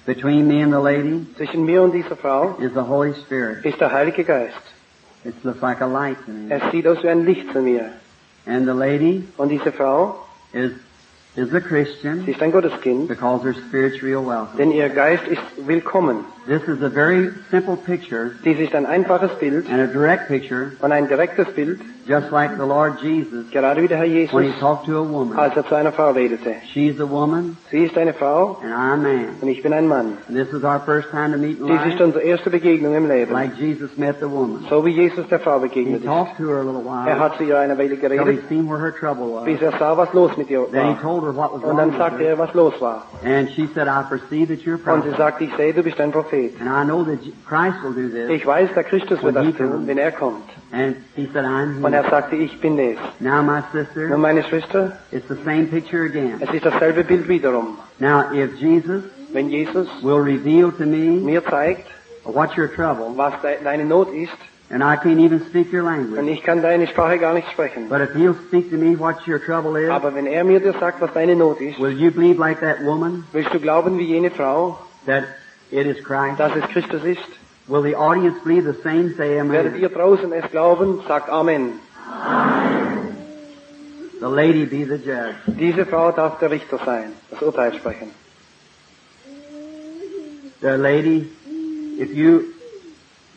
[0.05, 3.65] Between me and the lady Zwischen mir und dieser Frau is the Holy Spirit.
[3.65, 4.61] ist der Heilige Geist.
[5.23, 6.53] It looks like a light to me.
[6.53, 7.89] Es sieht aus wie ein Licht zu mir.
[8.45, 10.19] And the lady Und diese Frau
[10.53, 10.94] is is a Christian
[11.36, 13.09] Sie sind Gottes Kind,
[14.57, 16.23] denn ihr Geist ist willkommen.
[16.47, 20.73] This is a very simple picture Dies ist ein einfaches Bild and a direct picture,
[20.79, 24.51] und ein direktes Bild, just like the Lord Jesus gerade wie der Herr Jesus, when
[24.53, 25.35] he talked to a woman.
[25.39, 26.53] als er zu einer Frau redete.
[26.71, 29.27] She's a woman Sie ist eine Frau and I'm a man.
[29.41, 30.19] und ich bin ein Mann.
[30.27, 32.93] And this is our first time to meet in Dies ist life, unsere erste Begegnung
[32.93, 33.33] im Leben.
[33.33, 34.67] like Jesus met the woman.
[34.69, 36.05] So wie Jesus der Frau He begegnet ist.
[36.05, 38.47] talked to her a little Er while hat zu ihr eine Weile till he geredet,
[38.49, 39.73] seen where her trouble bis was.
[39.73, 41.97] er sah, was los mit ihr Then he told her what was Und wrong dann
[41.97, 43.01] sagte er, was los war.
[43.23, 45.99] And she said, I perceive that you're a Und sie sagte, ich sehe, du bist
[45.99, 46.34] ein Prophet.
[46.59, 48.29] And I know that Christ will do this.
[48.29, 50.43] Ich weiß, der Christus wird das tun, wenn er kommt.
[50.71, 52.03] And he said, I'm Und here.
[52.03, 52.97] er sagte, ich bin es.
[53.19, 56.38] Now, my Nun, sister, meine Schwester, it's the same picture again.
[56.41, 57.77] es ist dasselbe Bild wiederum.
[57.99, 61.88] Now, if Jesus Wenn Jesus will reveal to me mir zeigt,
[62.23, 64.31] what's your trouble, was de deine Not ist,
[64.69, 66.17] and I can't even speak your language.
[66.19, 69.27] und ich kann deine Sprache gar nicht sprechen, but if he'll speak to me what
[69.27, 72.11] your trouble is, aber wenn er mir dir sagt, was deine Not ist, will you
[72.11, 75.23] believe like that woman willst du glauben wie jene Frau, that
[75.72, 76.39] it is Christ?
[76.39, 77.20] dass es Christus ist?
[77.68, 79.13] Will the audience believe the same?
[79.16, 79.51] Say amen.
[79.51, 81.01] Werdet ihr draußen es glauben?
[81.07, 81.80] Sagt Amen.
[84.20, 85.36] The lady be the judge.
[85.47, 88.11] Diese Frau darf der Richter sein, das Urteil sprechen.
[90.61, 91.30] The lady,
[91.99, 92.53] if you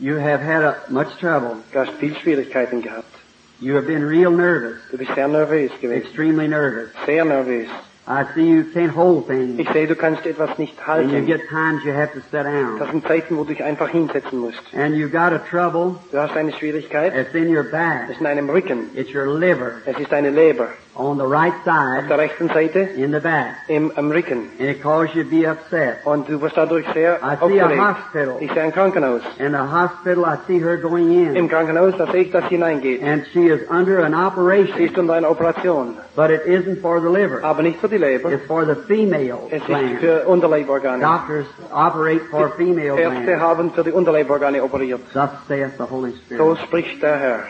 [0.01, 3.12] you have had a, much trouble, Du hast viel Schwierigkeiten gehabt.
[3.61, 6.03] you have been real nervous, Du bist sehr nervös gewesen.
[6.03, 6.91] extremely nervous.
[7.07, 7.68] Sehr nervös.
[8.11, 11.26] I see you can't hold things, Ich sehe, du kannst etwas nicht and you halten.
[11.26, 12.78] get times you have to sit down.
[12.78, 14.62] Das sind Zeiten, wo du dich einfach hinsetzen musst.
[14.74, 15.96] and you got a trouble.
[16.11, 17.14] Du hast eine Schwierigkeit.
[17.14, 18.09] It's in your Es back.
[18.11, 18.84] ist in einem Rücken.
[18.94, 20.68] It's your liver Es ist deine Leber.
[20.99, 24.49] On the right Auf side der rechten Seite in the back, im, am Rücken.
[24.59, 26.05] and it causes you to be upset.
[26.05, 28.36] Und du wirst dadurch sehr I see a hospital.
[28.40, 29.22] Ich sehe ein Krankenhaus.
[29.38, 32.57] In the hospital, I see her going Im in, Krankenhaus, da sehe ich, dass sie
[32.57, 33.03] hineingeht.
[33.03, 35.96] and she is under an Sie operation, ist unter einer Operation.
[36.16, 37.40] but it isn't for the liver.
[37.42, 38.32] Ah, Aber nicht für die Leber.
[38.32, 40.01] It's for the female Es ist gland.
[40.01, 41.01] für Unterleiborgane.
[41.03, 43.40] Doctors operate for female Ärzte glands.
[43.42, 45.01] haben für die Unterleiborgane operiert.
[45.14, 46.59] Thus saith the Holy So Spirit.
[46.66, 47.40] spricht der Herr.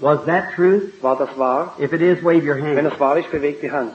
[0.00, 1.02] Was that truth?
[1.02, 1.74] War das wahr?
[1.78, 2.92] If it is, wave your Wenn hand.
[2.92, 3.92] es wahr ist, bewegt die Hand.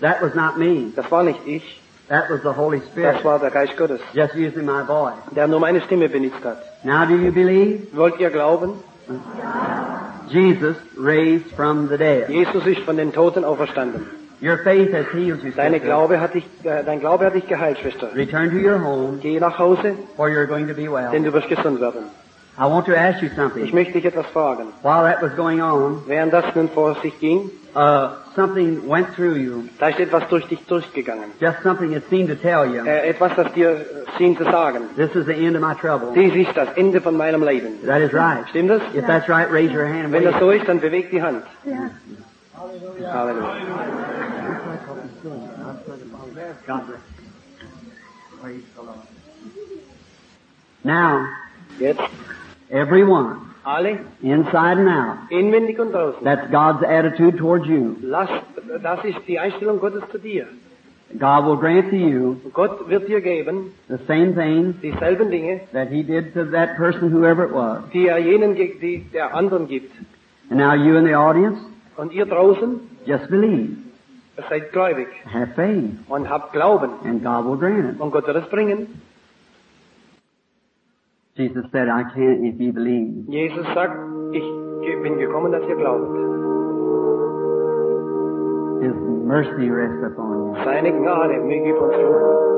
[0.00, 0.92] That was not me.
[0.96, 1.80] Das war nicht ich.
[2.08, 3.24] That was the Holy Das Spirit.
[3.24, 5.14] war der Geist Gottes, Just using my voice.
[5.36, 6.62] der nur meine Stimme benutzt hat.
[6.84, 7.88] Now do you believe?
[7.92, 8.74] Wollt ihr glauben?
[10.28, 12.28] Jesus raised from the dead.
[12.28, 14.06] Jesus ist von den Toten auferstanden.
[14.40, 15.50] Your faith has healed you.
[15.50, 15.80] Deine.
[15.80, 18.08] Glaube hat dich, äh, dein Glaube hat dich geheilt, Schwester.
[18.14, 21.10] Return to your home, Geh nach Hause, or you're going to be well.
[21.10, 22.04] denn du wirst gesund werden.
[22.60, 23.62] I want to ask you something.
[23.62, 23.74] Ich something.
[23.74, 24.66] möchte dich etwas fragen.
[24.82, 29.36] While that was going on, Während das nun vor sich ging, uh, something went through
[29.36, 29.62] you.
[29.78, 31.30] da ist etwas durch dich durchgegangen.
[31.40, 33.84] Just something that seemed to tell you, Äh, etwas, das dir äh,
[34.16, 34.88] schien zu sagen.
[34.96, 36.12] this is the end of my trouble.
[36.14, 37.80] Dies ist das Ende von meinem Leben.
[37.86, 38.44] That is right.
[38.50, 38.82] Stimmt das?
[38.92, 40.10] If that's right, raise your hand.
[40.12, 41.44] Wenn wave das so ist, dann bewegt die Hand.
[42.56, 43.58] Halleluja.
[46.66, 47.28] God bless you.
[48.40, 48.98] Praise the Lord.
[50.84, 51.26] Now,
[51.78, 52.00] Jetzt,
[52.70, 56.22] everyone, alle, inside and out, inwendig und draußen.
[56.24, 57.96] that's God's attitude towards you.
[58.02, 58.28] Lass,
[58.82, 60.46] das ist die Einstellung Gottes zu dir.
[61.18, 65.88] God will grant to you Gott wird dir geben the same thing dieselben Dinge, that
[65.88, 67.78] He did to that person, whoever it was.
[67.94, 69.90] die er jenen, die der anderen gibt.
[70.50, 71.58] And now you in the audience,
[71.96, 73.76] Und ihr draußen, just believe,
[74.50, 76.90] seid gläubig have faith, und habt Glauben.
[77.04, 78.00] and God will grant it.
[78.00, 79.00] Und Gott wird es bringen.
[81.38, 83.30] Jesus said, I can't if you believe.
[83.30, 83.94] Jesus sagt,
[84.32, 84.42] ich
[85.04, 86.10] bin gekommen, dass ihr glaubt.
[88.82, 90.64] His mercy rest upon you.
[90.64, 92.48] Seine Gnade möge über uns ruhen.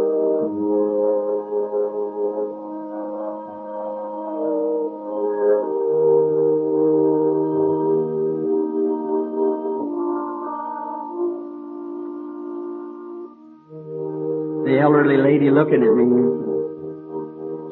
[14.64, 16.39] The elderly lady looking at me,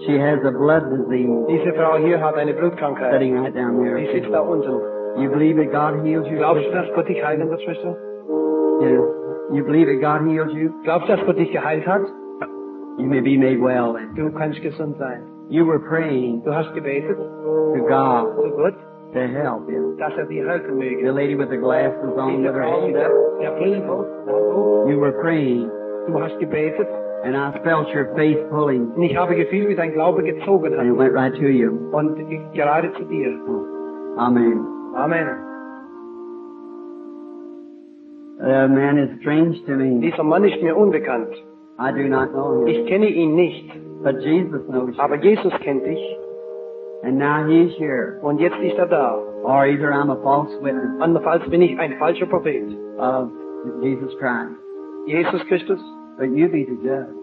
[0.06, 3.12] she has a blood disease Diese Frau hier hat eine Blutkrankheit.
[3.12, 4.12] sitting right down Die there.
[4.12, 4.80] sitzt da unten.
[5.20, 6.36] You believe that God heals you?
[6.36, 7.96] Glaubst du, dass Gott dich heilen wird, Schwester?
[8.80, 9.00] Yes.
[9.50, 10.70] You believe that God heals you?
[10.84, 12.02] Glaubst du, dass Gott dich geheilt hat?
[12.98, 13.94] You may be made well.
[14.16, 15.22] Du kannst gesund sein.
[15.48, 18.74] You were praying Du hast gebetet to God zu Gott,
[19.14, 19.96] to help you.
[19.98, 23.10] dass er dich helfen The lady with the glasses on with her hand up.
[23.40, 23.82] der Brille,
[24.90, 25.70] You were praying,
[26.06, 26.86] du hast gebetet
[27.24, 30.86] and I felt your faith pulling, und ich habe gefühlt, wie dein Glaube gezogen and
[30.86, 30.98] it hat.
[30.98, 31.70] went right to you.
[31.92, 32.16] Und
[32.54, 33.38] gerade zu dir.
[34.16, 34.64] Amen.
[34.94, 35.28] Amen.
[38.40, 40.00] The man is strange to me.
[40.00, 41.34] Dieser Mann ist mir unbekannt.
[41.80, 42.68] I do not know him.
[42.68, 43.68] Ich kenne ihn nicht.
[44.02, 45.02] But Jesus knows you.
[45.02, 45.98] Aber Jesus kennt dich.
[47.02, 48.18] And now he's here.
[48.22, 49.18] Und jetzt ist er da.
[49.44, 52.64] Or either I'm a false witness Andernfalls bin ich ein falscher Prophet.
[52.98, 53.28] of
[53.82, 54.54] Jesus Christ.
[55.06, 55.80] Jesus Christus,
[56.18, 57.14] But you be the judge.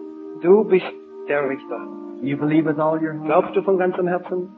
[0.42, 0.86] du bist
[1.28, 1.80] der Richter.
[2.22, 3.26] You believe with all your heart.
[3.26, 4.48] Glaubst du von ganzem Herzen?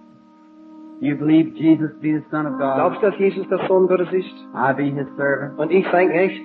[1.00, 2.74] You believe Jesus be the Son of God.
[2.76, 4.34] Glaubst du, dass Jesus der Sohn Gottes ist?
[4.54, 5.58] I be his servant.
[5.58, 6.42] Und ich sein Knecht?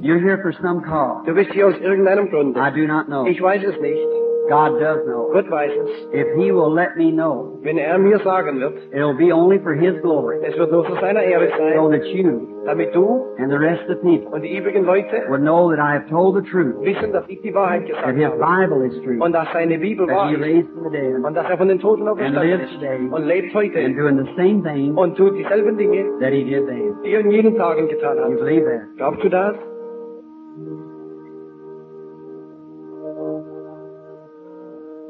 [0.00, 1.24] You're here for some cause.
[1.26, 2.56] Du bist hier aus irgendeinem Grund.
[2.56, 3.26] I do not know.
[3.26, 4.06] Ich weiß es nicht.
[4.48, 5.30] God does know.
[5.32, 5.90] Gott weiß es.
[6.12, 9.74] If he will let me know, Wenn er mir sagen wird, it'll be only for
[9.74, 10.38] his glory.
[10.42, 13.82] es wird nur zu seiner Ehre So sein, that you damit du and the rest
[13.88, 16.76] of the people und die übrigen Leute would know that I have told the truth.
[16.84, 18.28] wissen, dass ich die Wahrheit That his.
[18.38, 19.18] Bible is true.
[19.22, 21.24] Und dass seine Bibel That wahr he raised from the dead.
[21.24, 22.74] Und dass er von den Toten And auferstanden lives ist.
[22.80, 23.08] today.
[23.10, 26.94] Und lebt And doing the same thing Und tut dieselben Dinge, that he did then.
[27.02, 28.82] die er in jenen Tagen getan You believe that?
[28.96, 29.56] Glaubst du das?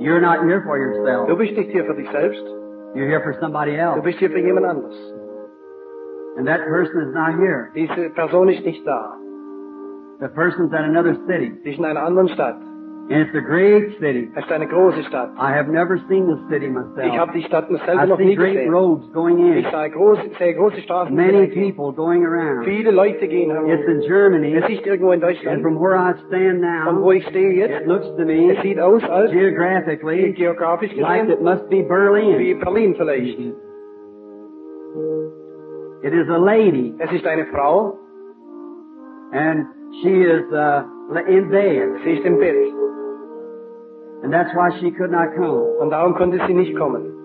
[0.00, 1.28] You're not here for yourself.
[1.28, 2.42] Du bist nicht hier für dich selbst.
[2.94, 4.02] You're here for somebody Du else.
[4.02, 4.96] bist hier für jemand anderes.
[6.36, 7.70] And that person is not here.
[7.74, 9.16] Diese Person ist nicht da.
[10.20, 11.52] The person's at another city.
[11.64, 12.56] Sie ist in einer anderen Stadt.
[13.10, 14.30] And it's a great city.
[14.36, 15.30] Es ist eine große Stadt.
[15.36, 17.06] I have never seen the city myself.
[17.12, 18.72] Ich habe die Stadt selber I noch see nie great gesehen.
[18.72, 19.70] roads going Ich in.
[19.72, 21.12] sah große, sehe große Straßen.
[21.16, 22.64] Many people going around.
[22.64, 24.54] Viele Leute gehen It's in Germany.
[24.54, 25.56] Es ist irgendwo in Deutschland.
[25.56, 28.52] And from where I stand now, Von wo ich stehe it jetzt, looks to me,
[28.52, 32.60] es sieht aus als geographically, geografisch like it must be wie Berlin.
[32.60, 33.38] Berlin vielleicht.
[33.40, 33.69] Mm-hmm.
[36.02, 37.98] It is a lady, Es ist eine Frau,
[39.32, 39.66] and
[40.02, 40.82] she is uh,
[41.28, 41.88] in bed.
[42.04, 42.56] sie ist im Bett.
[44.22, 45.76] And that's why she could not come.
[45.80, 47.19] Und darum konnte sie nicht kommen.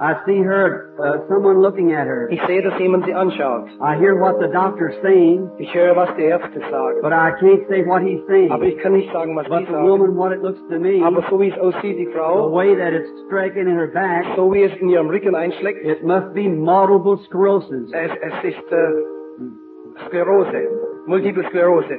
[0.00, 2.26] I see her, uh, someone looking at her.
[2.28, 3.68] Ich sehe, dass jemand sie anschaut.
[3.80, 6.98] I hear what the doctor's saying, Ich höre, was die Ärzte sagen.
[7.00, 8.50] but I can't say what he's saying.
[8.50, 9.86] Aber ich kann nicht sagen, was But the sagen.
[9.88, 12.48] woman, what it looks to me, Aber so wie es aussieht, die Frau.
[12.48, 15.84] the way that it's striking in her back, so wie es in ihrem Rücken einschlägt,
[15.84, 17.92] it must be multiple sclerosis.
[17.92, 20.68] es, es ist äh, Sklerose,
[21.06, 21.98] Multiple Sklerose.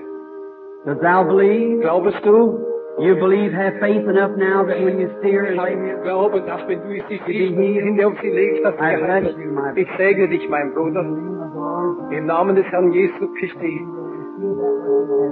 [0.86, 1.80] Does thou believe?
[1.82, 2.60] Glaubst du?
[2.98, 5.52] You believe, have faith enough now that when you see her,
[6.04, 6.88] Glauben, dass wenn du
[8.22, 9.78] sie legst, dass I geheilt bless you, my wird.
[9.78, 13.82] Ich segne dich, mein Bruder, im Namen des Herrn Jesus Christi,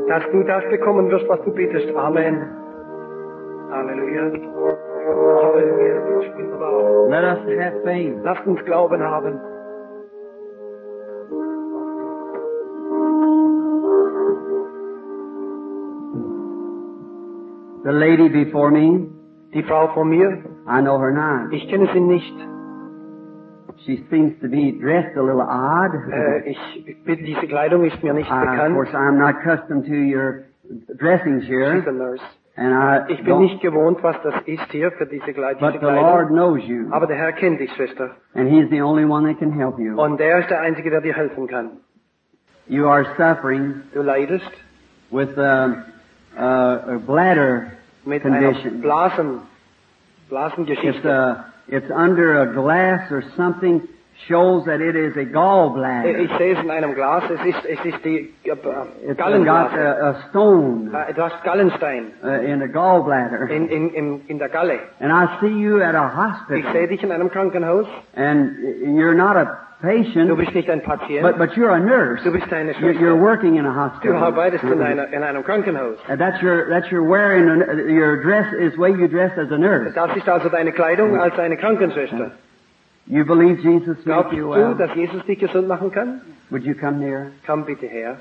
[0.10, 1.96] dass du das bekommen wirst, was du bittest.
[1.96, 2.50] Amen.
[3.72, 4.24] Halleluja.
[5.44, 6.04] Halleluja.
[7.10, 8.16] Let us have faith.
[8.24, 9.40] Lasst uns Glauben haben.
[17.84, 19.08] The lady before me,
[19.54, 21.54] Die Frau vor mir, I know her not.
[21.54, 22.34] ich kenne sie nicht.
[23.86, 25.92] She seems to be dressed a little odd.
[26.12, 29.94] Äh, ich bin, diese Kleidung ist mir nicht I, of course, I'm not accustomed to
[29.94, 30.46] your
[30.98, 32.22] dressings She's here, a nurse.
[32.56, 35.86] and I Ich bin nicht gewohnt, was das ist hier für diese, Kleid but diese
[35.86, 38.12] the Lord knows you, Aber der Herr kennt dich, Schwester.
[38.36, 40.00] and He's the only one that can help you.
[40.02, 41.72] Und der ist der Einzige, der dir helfen kann.
[42.68, 44.50] You are suffering Du leidest
[45.12, 45.76] with uh,
[46.38, 48.82] uh, a bladder mit Condition.
[48.82, 49.42] Blasen,
[50.68, 53.88] It's uh, it's under a glass or something
[54.28, 56.20] shows that it is a gallbladder.
[56.20, 57.24] Ich sehe es in einem Glas.
[57.30, 62.28] Es ist, es ist die It's got a, a stone Äh, Du hast Gallenstein uh,
[62.42, 63.50] in the gallbladder.
[63.50, 64.80] in, in, in, in der Galle.
[65.00, 67.88] And I see you at a Ich sehe hospital, dich in einem Krankenhaus.
[68.16, 68.56] and
[68.98, 71.22] you're not a Du patient, bist nicht ein Patient.
[71.24, 72.24] but but you're a nurse.
[72.24, 74.16] Du bist eine You're, you're working in a Du hospital.
[74.24, 75.98] arbeitest in, einer, in einem Krankenhaus.
[76.08, 79.58] And that's your that's your wearing a, your dress is way you dress as a
[79.58, 79.94] nurse.
[79.94, 82.32] Das ist also deine Kleidung als eine Krankenschwester.
[83.08, 84.76] You believe Jesus Glaubst you du, well?
[84.76, 86.22] dass Jesus dich gesund machen kann?
[86.50, 87.32] Would you come near?
[87.46, 88.16] Komm bitte her.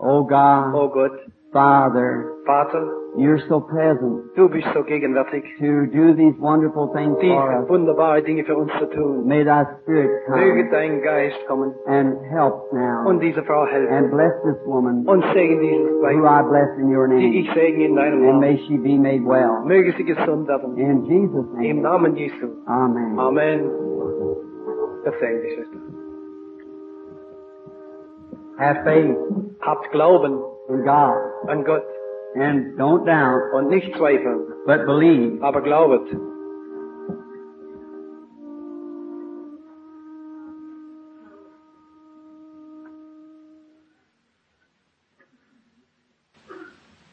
[0.00, 1.12] Oh God, Oh Gott,
[1.50, 2.84] Father, Vater,
[3.16, 7.68] you're so present du bist so gegenwärtig, to do these wonderful things for diese us.
[7.68, 9.26] wunderbare Dinge für uns zu tun.
[9.26, 13.94] May thy spirit Möge come dein Geist kommen and help now und dieser Frau helfen.
[13.94, 17.34] and bless this woman Und segne dieses who Weib, I bless in your die name.
[17.40, 19.64] ich segne in deinem And may she be made well.
[19.64, 20.76] Möge sie gesund werden.
[20.76, 21.80] In Jesus' Im name.
[21.80, 22.46] Namen Jesu.
[22.66, 23.18] Amen.
[23.18, 23.70] Amen.
[25.04, 25.78] Das segne die Schwester.
[28.58, 29.16] Have faith
[29.60, 30.38] Habt Glauben
[30.68, 31.16] in God
[31.48, 31.84] an Gott
[32.34, 35.42] and don't doubt, und nicht zweifeln, but believe.
[35.42, 36.06] aber glaubet.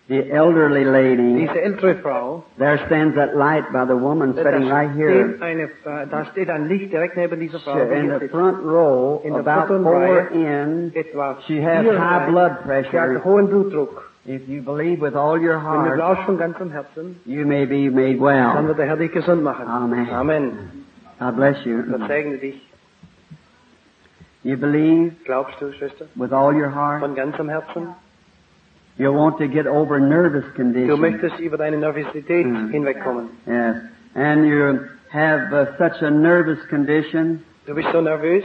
[0.08, 4.92] The elderly lady, Diese ältere Frau, there stands that light by the woman sitting right
[4.92, 5.36] here.
[5.42, 5.68] eine,
[6.12, 7.74] da steht ein Licht direkt neben dieser Frau.
[7.74, 10.92] die In the front row, In about four in,
[11.48, 13.20] she has high blood pressure.
[13.24, 14.12] hohen Blutdruck.
[14.28, 16.00] If you believe with all your heart,
[16.72, 18.68] Herzen, you may be made dann well.
[18.68, 19.68] wird der Herr dich gesund machen.
[19.68, 20.08] Amen.
[20.12, 20.86] Amen.
[21.20, 21.82] God bless you.
[21.84, 22.62] Gott segne dich.
[24.44, 26.06] You believe Glaubst du, Schwester?
[26.16, 27.02] with all your heart.
[27.02, 27.96] Von ganzem Herzen?
[28.98, 31.00] You want to get over nervous Du conditions.
[31.00, 32.70] möchtest über deine Nervosität Mhm.
[32.70, 33.30] hinwegkommen.
[33.46, 33.76] Yes.
[34.16, 34.80] And you
[35.12, 38.44] have uh, such a nervous condition Du bist so nervös,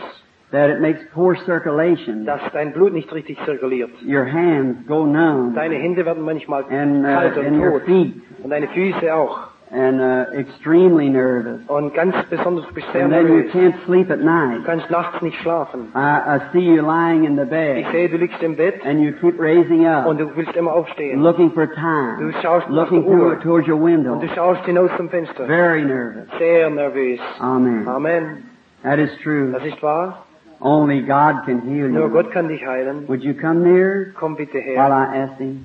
[0.51, 2.25] that it makes poor circulation.
[2.27, 3.91] dass dein Blut nicht richtig zirkuliert.
[4.05, 7.83] Your hands go numb Deine Hände werden manchmal and, kalt uh, und and your tot.
[7.85, 9.50] feet Und deine Füße auch.
[9.73, 11.61] And uh, extremely nervous.
[11.69, 14.65] Und ganz besonders bist sehr And then you can't sleep at Du night.
[14.65, 15.93] kannst nachts nicht schlafen.
[15.95, 15.99] I,
[16.37, 17.79] I see you lying in the bed.
[17.79, 20.73] Ich sehe, du liegst im Bett and you keep raising up, und du willst immer
[20.73, 21.23] aufstehen.
[21.23, 22.17] looking for time.
[22.19, 24.15] Du schaust nach der looking through, Uhr towards your window.
[24.15, 25.47] und du schaust hinaus zum Fenster.
[25.47, 26.27] Very nervous.
[26.39, 27.21] Sehr nervös.
[27.39, 27.87] Amen.
[27.87, 28.43] Amen.
[28.83, 29.53] That is true.
[29.53, 30.25] Das ist wahr.
[30.63, 32.13] Only God can heal Nur you.
[32.13, 33.09] Gott kann dich heilen.
[33.09, 34.77] Would you come near Komm bitte her.
[34.77, 34.93] while.
[34.93, 35.65] I ask Him?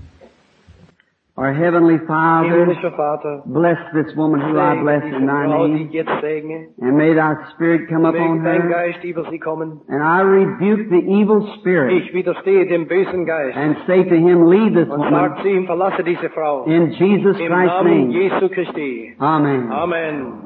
[1.37, 2.63] Our Heavenly Father,
[2.95, 6.69] Vater, bless this woman who I bless in Thy name, ich jetzt segne.
[6.79, 8.69] and may Thy Spirit come upon her.
[8.69, 9.81] Geist über sie kommen.
[9.89, 14.47] And I rebuke the evil spirit Ich widerstehe dem bösen Geist and say to him,
[14.49, 16.63] leave this woman zu ihm, verlasse diese Frau.
[16.67, 18.11] in Jesus Im Christ's Namen name.
[18.13, 19.13] Jesu Christi.
[19.19, 19.69] Amen.
[19.73, 20.39] Amen.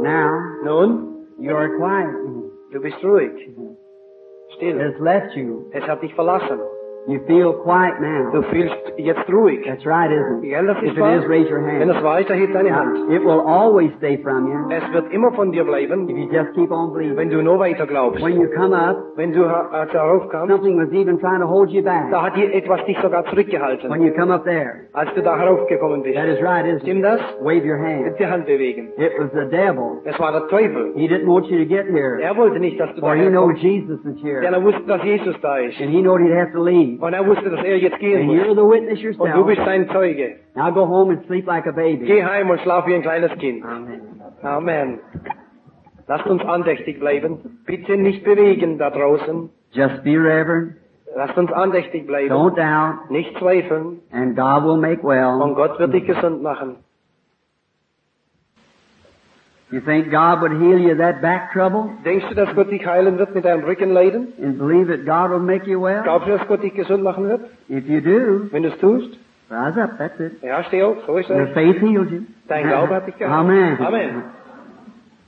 [0.00, 2.16] Now, Nun, you are quiet.
[2.72, 3.30] du bist ruhig.
[4.58, 5.68] It has left you.
[5.74, 6.58] Es hat dich verlassen.
[7.08, 8.32] You feel quiet now.
[8.32, 9.64] Du fühlst jetzt ruhig.
[9.64, 10.52] That's right, isn't it?
[10.66, 11.16] Das If ist it wahr.
[11.16, 11.78] is, raise your hand.
[11.80, 12.98] Wenn es war, erhebt deine Hand.
[13.10, 16.08] It will always stay from you Es wird immer von dir bleiben.
[16.08, 17.16] if you just keep on believing.
[17.16, 18.20] wenn du nur weiter glaubst.
[18.24, 21.70] When you come up, Wenn du als er heraufkamst, something was even trying to hold
[21.70, 22.10] you back.
[22.10, 23.88] da hat dir etwas dich sogar zurückgehalten.
[23.88, 26.16] When you come up there, als du da heraufgekommen bist.
[26.16, 26.82] that is right, isn't it?
[26.82, 27.20] Stimmt das?
[27.40, 28.18] Wave your hand.
[28.18, 28.88] Der Hand bewegen.
[28.96, 30.00] It was the devil.
[30.04, 30.92] Es war der Teufel.
[30.96, 32.18] He didn't want you to get here.
[32.20, 33.54] Er wollte nicht, dass du da he knows.
[33.62, 34.44] Jesus is Denn here.
[34.44, 35.80] er wusste, dass Jesus da ist.
[35.80, 36.95] And he knew he'd have to leave.
[37.00, 38.36] Und er wusste, dass er jetzt gehen And muss.
[38.36, 40.36] you're the witness Und du bist sein Zeuge.
[40.54, 42.06] Now go home and sleep like a baby.
[42.06, 43.64] Geh heim und schlaf wie ein kleines Kind.
[43.64, 44.00] Amen.
[44.42, 44.98] Amen.
[46.08, 47.60] Lasst uns andächtig bleiben.
[47.66, 49.50] Bitte nicht bewegen da draußen.
[49.72, 50.76] Just be reverent.
[51.16, 52.32] Lasst uns andächtig bleiben.
[52.32, 53.10] Don't doubt.
[53.10, 54.00] Nicht zweifeln.
[54.12, 55.54] And God will make Und well.
[55.54, 56.76] Gott wird dich gesund machen.
[59.72, 61.90] You think God would heal you that back trouble?
[62.04, 64.32] Denkst du, dass Gott dich heilen wird mit deinem Rückenleiden?
[64.40, 66.02] And believe that God will make you well?
[66.04, 67.40] Glaubst du, dass Gott dich gesund machen wird?
[67.68, 69.18] If you do, Wenn du es tust?
[69.50, 69.98] rise up.
[69.98, 70.40] That's it.
[70.42, 70.98] Ja, steh auf.
[71.06, 72.22] So ist Your faith heals you.
[72.46, 73.32] Dein Glaube hat dich geheilt.
[73.32, 73.76] Amen.
[73.80, 74.22] Amen.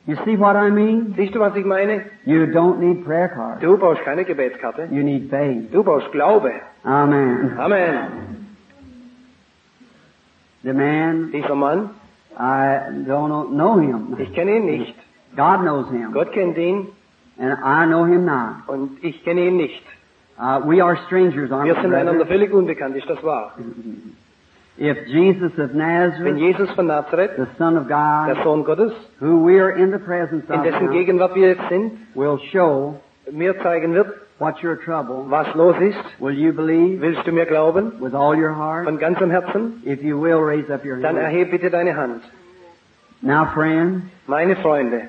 [0.07, 1.15] You see what I mean?
[1.17, 2.03] Siehst du, was ich meine?
[2.25, 3.61] You don't need prayer cards.
[3.61, 4.89] Du brauchst keine Gebetskarte.
[4.91, 5.73] You need faith.
[5.73, 6.53] Du brauchst Glaube.
[6.85, 7.59] Amen.
[7.59, 8.47] Amen.
[10.63, 11.91] The man, Dieser Mann,
[12.39, 14.17] I don't know him.
[14.19, 14.95] ich kenne ihn nicht.
[15.37, 16.13] God knows him.
[16.13, 16.89] Gott kennt ihn
[17.39, 18.69] And I know him not.
[18.69, 19.83] und ich kenne ihn nicht.
[20.39, 23.55] Uh, we are strangers, aren't Wir sind einander völlig unbekannt, ist das wahr?
[24.81, 28.93] If Jesus of Nazareth, Wenn Jesus von Nazareth, the Son of God, der Sohn Gottes,
[29.19, 32.39] who we are in the presence in of dessen now, Gegenwart wir jetzt sind, will
[32.53, 33.01] show
[33.33, 34.09] mir zeigen wird,
[34.39, 37.93] what's your trouble, was los ist, will you believe willst du mir glauben?
[38.01, 38.85] with all your heart?
[38.85, 39.83] Von ganzem Herzen?
[39.85, 41.51] If you will, raise up your Dann hand.
[41.51, 42.23] bitte deine Hand.
[43.21, 45.09] Now, friends, Meine Freunde,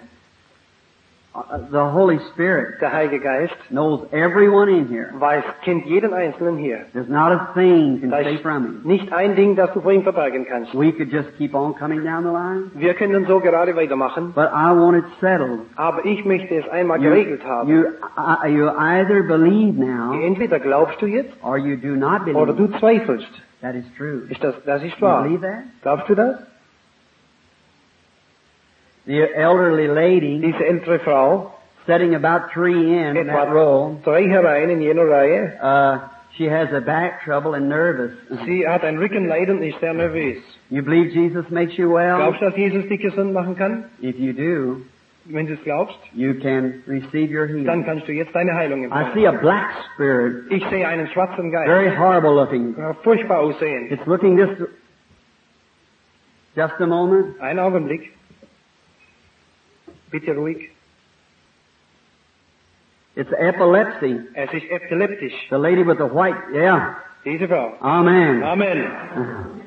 [1.32, 5.12] Uh, the Holy Spirit der Heilige Geist knows everyone in here.
[5.14, 6.80] weiß, kennt jeden Einzelnen hier.
[6.92, 8.82] There's not a thing can Da stay from him.
[8.84, 10.74] nicht ein Ding, das du vor ihm verbergen kannst.
[10.74, 14.50] We could just keep on coming down the line, Wir können so gerade weitermachen, but
[14.52, 15.60] I want it settled.
[15.76, 17.70] aber ich möchte es einmal You, geregelt haben.
[17.70, 17.84] you,
[18.18, 22.72] I, you either believe now Entweder glaubst du jetzt or you do not oder believe.
[22.74, 23.30] du zweifelst.
[23.62, 24.24] That is true.
[24.30, 25.64] Ist das, das ist You believe that?
[25.84, 26.40] Glaubst du das?
[29.10, 31.52] The elderly lady Diese ältere Frau,
[31.88, 36.08] sitting about three in in that row, drei herein in jener Reihe, uh,
[36.38, 38.12] she has a back trouble and nervous.
[38.46, 40.38] sie hat ein Rückenleiden und ist sehr nervös.
[40.70, 42.18] You believe Jesus makes you well?
[42.18, 43.86] Glaubst du, dass Jesus dich gesund machen kann?
[44.00, 44.82] If you do,
[45.26, 47.66] Wenn du es glaubst, you can receive your healing.
[47.66, 49.10] dann kannst du jetzt deine Heilung empfangen.
[49.10, 51.66] I see a black spirit, Ich sehe einen schwarzen Geist.
[51.68, 52.76] very horrible looking.
[53.04, 53.88] Furchtbar aussehen.
[53.92, 54.68] It's looking this.
[56.56, 57.42] Just a moment.
[57.42, 58.14] Einen Augenblick.
[60.12, 60.70] Bitte ruhig.
[63.16, 64.20] It's epilepsy.
[64.36, 65.34] Es ist epileptisch.
[65.50, 66.38] The lady with the white.
[66.54, 66.96] Yeah.
[67.26, 67.76] Diese Frau.
[67.82, 68.44] Amen.
[68.44, 69.62] Amen.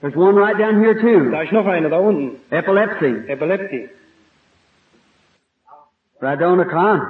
[0.00, 1.30] There's one right down here too.
[1.30, 2.38] Da ist noch einer da unten.
[2.50, 3.30] Epilepsy.
[3.30, 3.88] Epileptie.
[6.20, 7.00] Right on the cot.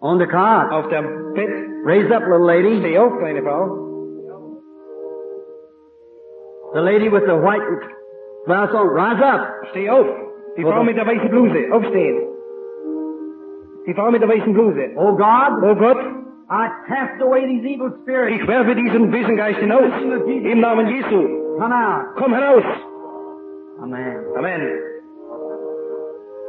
[0.00, 0.70] On the cot.
[0.70, 1.48] Auf dem Bett.
[1.84, 2.80] Raise up, little lady.
[2.80, 3.84] Steh auf, kleine Frau.
[6.74, 7.62] The lady with the white
[8.46, 9.72] blouse on, rise up.
[9.72, 10.25] Steh auf.
[10.56, 11.58] Die Frau mit der weißen Bluse.
[11.72, 12.22] Aufstehen.
[13.86, 14.90] Die Frau mit der weißen Bluse.
[14.96, 15.98] Oh God, Oh Gott,
[16.50, 18.40] I cast away these evil spirits.
[18.40, 19.90] ich werfe diesen bösen Geist hinaus.
[20.26, 21.20] Im Namen Jesu.
[21.58, 22.16] Come out.
[22.16, 22.64] Komm heraus.
[23.82, 24.16] Amen.
[24.36, 24.60] Amen.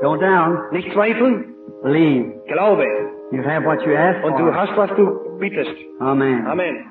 [0.01, 0.60] Don't down.
[0.72, 1.55] Nicht zweifeln.
[1.84, 2.32] Believe.
[2.47, 2.86] Glaube.
[3.32, 5.76] You have what you asked Und du hast, was du bittest.
[5.99, 6.45] Amen.
[6.47, 6.86] Amen.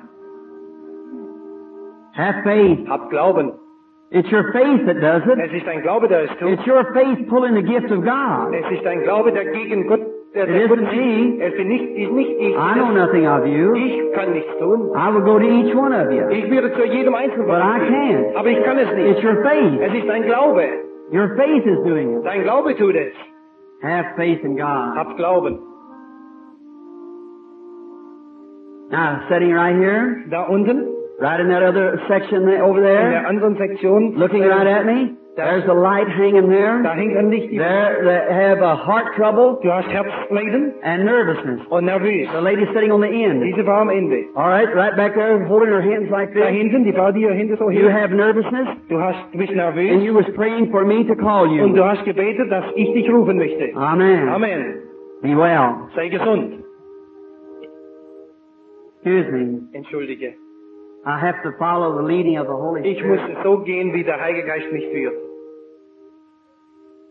[2.13, 2.87] Have faith.
[2.89, 3.53] Hab Glauben.
[4.09, 5.37] It's your faith that does it.
[5.37, 6.49] Es ist ein Glaube, der es tut.
[6.49, 8.53] It's your faith pulling the gift of God.
[8.53, 9.99] Es ist ein Glaube, der gegen Gott,
[10.33, 11.43] der, It isn't me.
[11.43, 12.55] Es er bin nicht, ist nicht ich.
[12.55, 13.75] I know nothing of you.
[13.75, 14.93] Ich kann nichts tun.
[14.95, 16.29] I will go to each one of you.
[16.29, 18.35] Ich würde zu jedem Einzelnen But I can't.
[18.35, 19.81] Aber ich kann es It's your faith.
[19.81, 20.63] Es ist ein Glaube.
[21.11, 22.25] Your faith is doing it.
[22.25, 23.13] Dein Glaube tut es.
[23.83, 24.95] Have faith in God.
[24.95, 25.59] Hab Glauben.
[28.89, 33.11] Now, sitting right here, Da unten, right in that other section there- over in der
[33.11, 36.81] there, anderen Sektion, looking äh, right at me, there's a light hanging there.
[36.83, 37.49] da hängt ein Licht.
[37.51, 41.61] There that have a heart trouble Du hast Herzleiden and nervousness.
[41.69, 42.27] und nervös.
[42.33, 43.41] The lady sitting on the end.
[43.43, 44.25] Diese am Ende.
[44.35, 46.55] All right, right back there, holding her hands like Da this.
[46.57, 50.03] hinten, die Frau, die hier hinten so You have nervousness, Du hast, du bist and
[50.03, 51.73] you was praying for me to call und you.
[51.75, 53.75] du hast gebetet, dass ich dich rufen möchte.
[53.75, 54.29] Amen.
[54.29, 54.81] Amen.
[55.21, 55.89] Be well.
[55.95, 56.63] Sei gesund.
[59.03, 59.61] Excuse me.
[59.73, 60.33] Entschuldige.
[61.07, 62.97] I have to follow the leading of the Holy Spirit.
[62.97, 65.15] Ich muss so gehen, wie der Heilige Geist mich führt.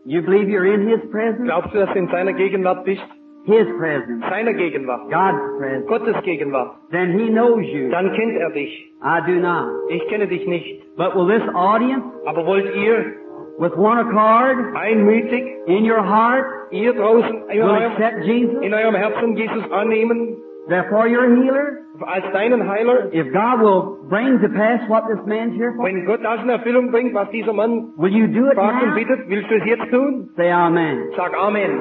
[0.05, 1.43] You believe you're in His presence?
[1.45, 3.01] Glaubst du, dass du in seiner Gegenwart bist?
[3.45, 4.23] His presence.
[4.29, 5.09] Seiner Gegenwart.
[5.09, 5.87] God's presence.
[5.87, 6.75] Gottes Gegenwart.
[6.91, 7.89] Then He knows you.
[7.89, 8.71] Dann kennt er dich.
[9.01, 9.89] I do not.
[9.89, 10.95] Ich kenne dich nicht.
[10.95, 13.15] But will this audience, Aber wollt ihr
[13.57, 18.61] with one accord, einmütig, in your heart, ihr draußen in will eurem, accept Jesus?
[18.61, 20.37] in eurem Herzen Jesus annehmen
[20.67, 21.79] Therefore you're a healer?
[21.99, 23.09] Heiler?
[23.13, 26.49] If God will bring to pass what this man's here for, Wenn Gott das in
[26.49, 28.95] Erfüllung bringt, was dieser Mann will you do it fragt und now?
[28.95, 30.29] bittet, willst du es jetzt tun?
[30.35, 31.11] Say Amen.
[31.15, 31.79] Sag Amen.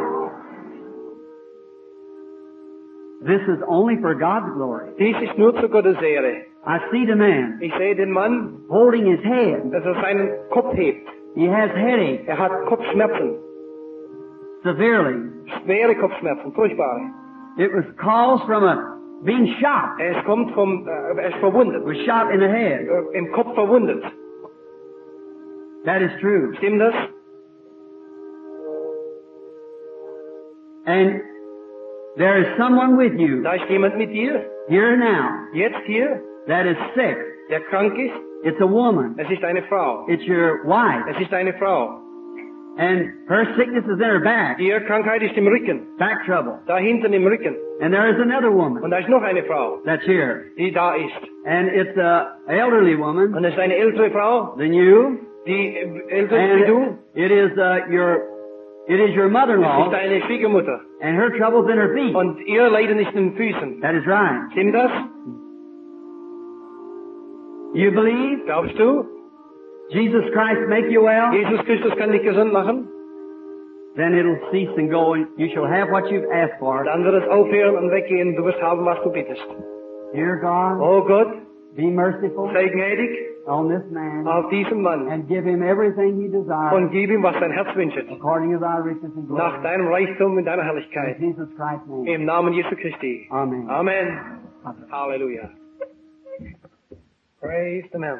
[3.26, 4.90] This is only for God's glory.
[4.98, 6.44] Dies ist nur zu Gottes Ehre.
[6.66, 9.72] I see the man Ich sehe den Mann, holding his head.
[9.72, 11.08] dass er seinen Kopf hebt.
[11.34, 13.36] He has headache Er hat Kopfschmerzen.
[14.62, 15.30] severely.
[15.64, 17.00] Schwere Kopfschmerzen, furchtbare.
[17.58, 19.98] It was caused from a being shot.
[20.00, 21.84] Es kommt vom, er ist verwundet.
[21.84, 22.86] Was shot in the head.
[22.88, 24.02] Äh, Im Kopf verwundet.
[25.84, 26.52] That is true.
[26.56, 26.94] Stimmt das?
[30.86, 31.20] And
[32.16, 36.66] there is someone with you Da ist jemand mit dir, here now jetzt hier, that
[36.66, 37.16] is sick.
[37.50, 38.14] der krank ist.
[38.44, 39.14] It's a woman.
[39.18, 40.06] Es ist eine Frau.
[40.08, 41.08] It's your wife.
[41.10, 42.00] Es ist eine Frau.
[42.78, 44.58] And her sickness is in her back.
[44.60, 45.80] Ihre Krankheit ist im Rücken.
[45.98, 46.58] Back trouble.
[46.66, 47.56] Da hinten im Rücken.
[47.80, 50.44] And there is another woman Und da ist noch eine Frau, that's here.
[50.58, 51.22] die da ist.
[51.46, 55.16] And it's a elderly woman Und es ist eine ältere Frau, than you.
[55.46, 56.98] die äh, älter ist wie du.
[57.14, 58.18] It is uh, your
[58.88, 60.80] it is your mother-in-law ist deine Schwiegermutter.
[61.00, 62.14] and her trouble's in her feet.
[62.14, 63.80] Und ihr Leiden ist in den Füßen.
[63.80, 64.50] That is right.
[64.52, 64.90] Stimmt das?
[67.74, 69.04] You believe Glaubst du?
[69.90, 71.32] Jesus Christ make you well?
[71.32, 72.88] Jesus Christus kann dich gesund machen?
[73.96, 76.84] Then it'll cease and go and you shall have what you've asked for.
[76.84, 78.36] Dann wird es aufhören und weggehen.
[78.36, 79.40] Du wirst haben, was du bittest.
[80.12, 81.28] Dear God, Oh Gott,
[81.76, 83.10] be merciful sei gnädig
[83.46, 87.22] on this man auf diesen Mann and give him everything he desires und gib ihm,
[87.22, 87.96] was dein Herz wünscht.
[88.10, 89.38] according to thy riches and glory.
[89.42, 91.18] Nach deinem Reichtum und deiner In Herrlichkeit.
[91.20, 92.06] Jesus Christ's name.
[92.10, 93.28] Im Namen Jesu Christi.
[93.30, 93.68] Amen.
[93.70, 94.18] Amen.
[94.90, 95.48] Halleluja.
[97.40, 98.18] Praise the man.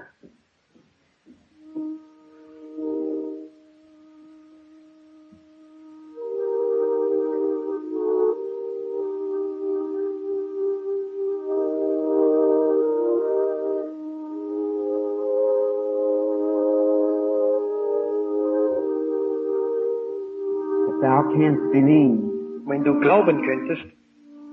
[21.39, 22.19] Canst believe,
[22.67, 23.85] Wenn du glauben könntest,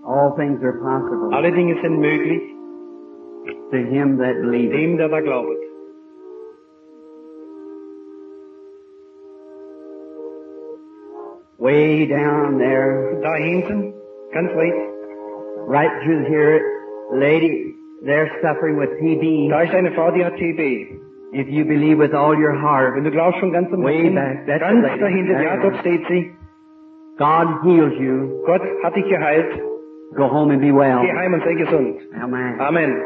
[0.05, 2.41] all things are possible alle Dinge sind möglich,
[3.71, 4.71] to him that believeth.
[4.73, 5.57] dem, der da glaubet.
[11.59, 13.93] Way down there, Da hinten,
[14.33, 14.73] ganz weit,
[15.67, 16.59] right through here,
[17.13, 17.73] lady,
[18.03, 19.49] they're suffering with TB.
[19.49, 20.99] da ist eine Frau, die hat TB.
[21.33, 24.15] If you believe with all your heart, Wenn du glaubst schon ganz am Way Herzen,
[24.15, 26.31] back, that's ganz dahinter, ja, dort steht sie.
[27.17, 28.43] God heals you.
[28.45, 29.61] Gott hat dich geheilt.
[30.15, 31.01] Go home and be well.
[31.01, 31.99] Geh heim und sei gesund.
[32.21, 32.59] Amen.
[32.59, 33.01] Amen.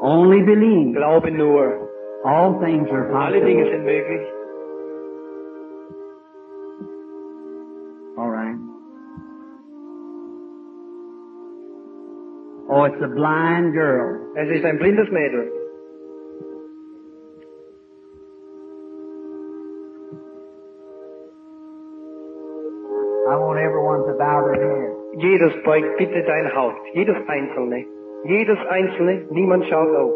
[0.00, 0.94] Only believe.
[0.94, 1.88] Glaube nur.
[2.24, 3.70] All things are Alle Dinge possible.
[3.70, 4.22] sind möglich.
[8.16, 8.56] All right.
[12.70, 14.20] Oh, it's a blind girl.
[14.36, 15.50] Es ist ein blindes Mädel.
[25.38, 26.80] Jedes beugt bitte dein Haupt.
[26.94, 27.84] Jedes Einzelne.
[28.24, 29.24] Jedes Einzelne.
[29.30, 30.12] Niemand schaut auf.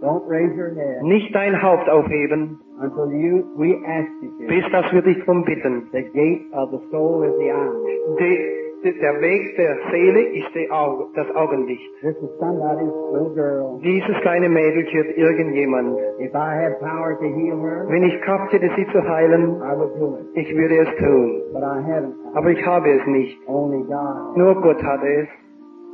[0.00, 4.90] Don't raise your head Nicht dein Haupt aufheben, until you, we ask you bis dass
[4.90, 5.86] wir dich drum bitten.
[5.92, 8.59] The gate of the soul is the eye.
[8.82, 11.82] Der Weg der Seele ist Auge, das Augenlicht.
[12.00, 13.78] This is somebody's little girl.
[13.82, 15.98] Dieses kleine Mädel führt irgendjemand.
[16.18, 19.76] If I had power to heal her, Wenn ich Kraft hätte, sie zu heilen, I
[19.76, 20.26] would do it.
[20.34, 21.42] ich würde es tun.
[21.52, 22.14] But I haven't.
[22.32, 23.38] Aber ich habe es nicht.
[23.46, 24.36] Only God.
[24.38, 25.28] Nur Gott hat es.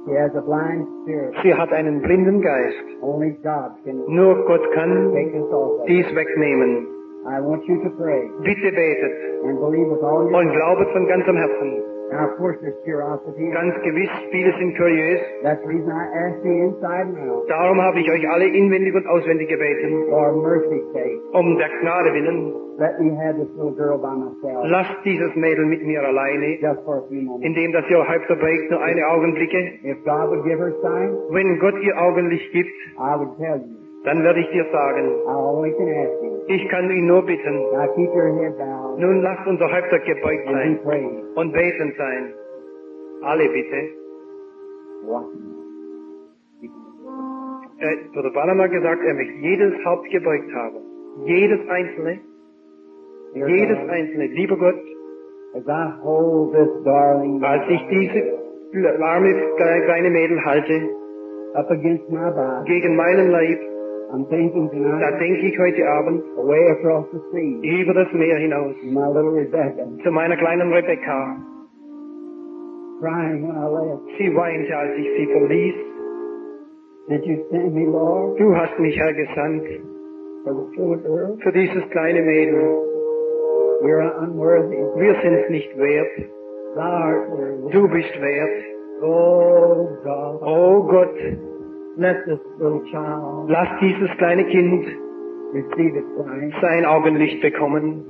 [0.07, 1.34] She has a blind spirit.
[1.43, 2.84] Sie hat einen blinden Geist.
[3.03, 5.12] Only God can Nur Gott kann
[5.89, 6.87] dies wegnehmen.
[7.26, 11.09] I want you to pray Bitte betet and believe with all your und glaubet von
[11.09, 11.82] ganzem Herzen.
[12.12, 13.50] Now, of course, there's curiosity.
[13.50, 15.20] Ganz gewiss, viele sind kuriös.
[15.42, 17.48] That's the reason I asked you inside and out.
[17.48, 20.07] Darum habe ich euch alle inwendig und auswendig gebeten.
[20.09, 24.64] For mercy's sake, Um der Gnade willen, let me have this little girl by myself.
[24.70, 27.44] lasst dieses Mädel mit mir alleine, Just for a few moments.
[27.44, 29.80] indem das ihr Häupter beugt, nur eine Augenblicke.
[29.82, 33.86] If God would give her sight, Wenn Gott ihr Augenlicht gibt, I would tell you.
[34.07, 35.11] Dann werde ich dir sagen,
[36.46, 37.61] ich kann ihn nur bitten.
[38.98, 40.78] Nun lasst unser Häupter gebeugt sein
[41.34, 42.32] und betend sein.
[43.22, 43.76] Alle bitte.
[47.78, 50.76] Äh, Bruder Branham hat gesagt, er möchte jedes Haupt gebeugt haben.
[51.24, 52.20] Jedes einzelne,
[53.34, 54.26] jedes einzelne.
[54.26, 54.80] Lieber Gott,
[57.42, 60.90] als ich diese arme kleine Mädel halte,
[62.66, 63.61] gegen meinen Leib,
[64.12, 68.38] I'm thinking da tonight denke ich heute Abend away across the sea, über das Meer
[68.38, 71.36] hinaus my little Rebecca, zu meiner kleinen Rebecca.
[73.00, 74.02] crying when I left.
[74.18, 75.74] Sie weinte, als ich sie verließ.
[77.09, 79.64] Did you send me, Lord, Du hast mich, Herr, gesandt
[80.44, 81.36] for the little girl?
[81.42, 82.62] für dieses kleine Mädel.
[83.82, 84.76] We're unworthy.
[84.96, 86.30] Wir sind nicht wert.
[86.74, 87.70] Thou art worthy.
[87.72, 88.64] Du bist wert.
[89.02, 91.14] Oh God, Oh Gott,
[91.97, 94.86] let this little child lass dieses kleine Kind
[95.53, 96.55] receive its life.
[96.61, 98.05] sein Augenlicht bekommen.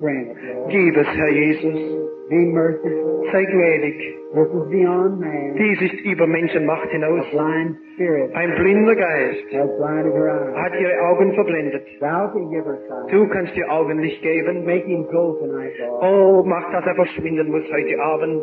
[0.00, 0.70] Grant it, Lord.
[0.70, 2.02] Gib es, Herr Jesus.
[2.28, 3.24] Be merciful.
[3.32, 3.96] Sei gnädig.
[4.34, 5.54] This is beyond man.
[5.56, 7.24] Dies ist über Menschenmacht hinaus.
[7.24, 10.56] A blind spirit Ein blinder Geist has blinded her eyes.
[10.56, 11.86] hat ihre Augen verblendet.
[12.00, 13.12] Thou can give her sight.
[13.12, 14.64] Du kannst ihr Augenlicht geben.
[14.66, 16.02] Make him go tonight, Lord.
[16.02, 18.42] Oh, mach, dass er verschwinden muss heute Abend.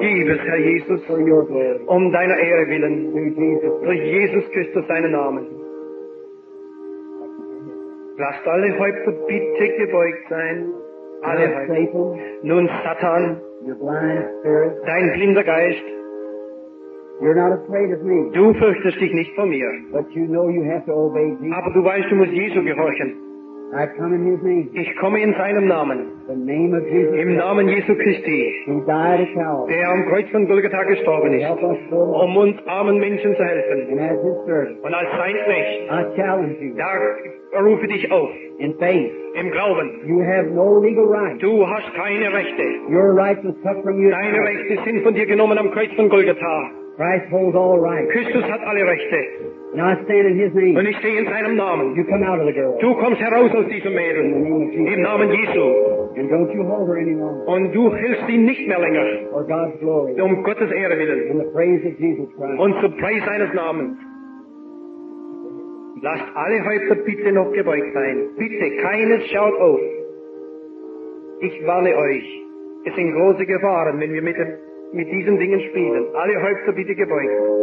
[0.00, 1.00] Gib es, Herr Jesus,
[1.86, 3.12] um deiner Ehre willen.
[3.82, 5.46] Durch Jesus Christus seinen Namen.
[8.18, 10.66] Lasst alle Häupter bitte gebeugt sein.
[11.22, 12.18] Alle Häupter.
[12.42, 13.40] Nun, Satan,
[14.86, 15.82] dein blinder Geist,
[17.20, 19.66] you're not afraid of me, du fürchtest dich nicht vor mir.
[19.92, 21.56] but you know you have to obey Jesus.
[21.56, 23.14] Aber du weißt, du musst Jesu gehorchen.
[23.74, 24.68] I come in his name.
[24.74, 26.10] Ich komme in seinem Namen.
[26.28, 31.48] Im Namen Jesu Christi, der am Kreuz von Golgatha gestorben ist,
[31.90, 33.98] um uns armen Menschen zu helfen.
[34.82, 39.10] Und als sein Knecht, da rufe dich auf, in faith.
[39.34, 40.00] im Glauben.
[40.06, 41.40] You have no legal right.
[41.40, 42.62] Du hast keine Rechte.
[42.88, 44.38] Deine.
[44.44, 46.70] Rechte sind von dir genommen am Kreuz von Golgatha.
[48.10, 49.16] Christus hat alle Rechte.
[49.74, 50.76] Now I stand in his name.
[50.76, 51.96] Und ich stehe in seinem Namen.
[51.96, 52.76] You come out of the girl.
[52.78, 54.24] Du kommst heraus aus diesem Mädel.
[54.24, 56.12] Im Namen Jesu.
[56.14, 57.48] And don't you hold her any longer.
[57.48, 59.30] Und du hilfst ihn nicht mehr länger.
[59.30, 60.20] For God's glory.
[60.20, 61.30] Um Gottes Ehre willen.
[61.30, 62.60] In the praise of Jesus Christ.
[62.60, 63.96] Und zum Preis seines Namens.
[66.02, 68.28] Lasst alle Häupter bitte noch gebeugt sein.
[68.36, 69.80] Bitte, keines schaut auf.
[71.40, 72.42] Ich warne euch.
[72.84, 74.48] Es sind große Gefahren, wenn wir mit, dem,
[74.92, 76.04] mit diesen Dingen spielen.
[76.14, 77.62] Alle Häupter bitte gebeugt.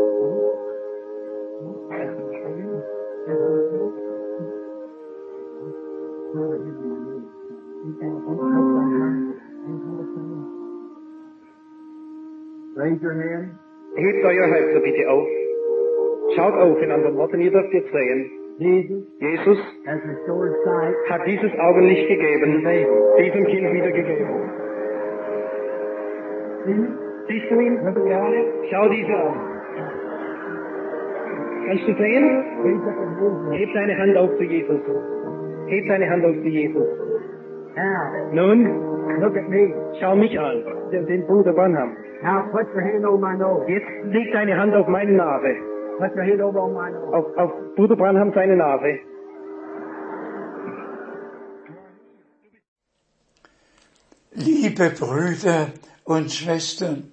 [12.90, 13.54] Raise your hand.
[13.96, 15.28] Hebt euer Häupter bitte auf.
[16.36, 18.32] Schaut auf, in anderen Worten, ihr dürft jetzt sehen.
[18.60, 19.60] Jesus
[21.08, 22.66] hat dieses Augenlicht gegeben,
[23.20, 24.28] diesem Kind wiedergegeben.
[27.28, 27.80] Siehst du ihn?
[28.70, 29.34] Schau diese an.
[31.68, 32.44] Kannst du sehen?
[33.52, 34.82] Heb deine Hand auf zu Jesus.
[35.68, 36.88] Heb deine Hand auf zu Jesus.
[38.34, 38.68] Nun,
[40.00, 41.96] schau mich an, den, den Bruder Branham.
[42.22, 43.66] Now put your hand on my nose.
[43.68, 45.56] Jetzt leg deine Hand auf meine Nase.
[46.00, 47.14] Put your hand over on my nose.
[47.14, 49.00] Auf, auf Bruder Branham seine Nase.
[54.34, 55.68] Liebe Brüder
[56.06, 57.12] und Schwestern,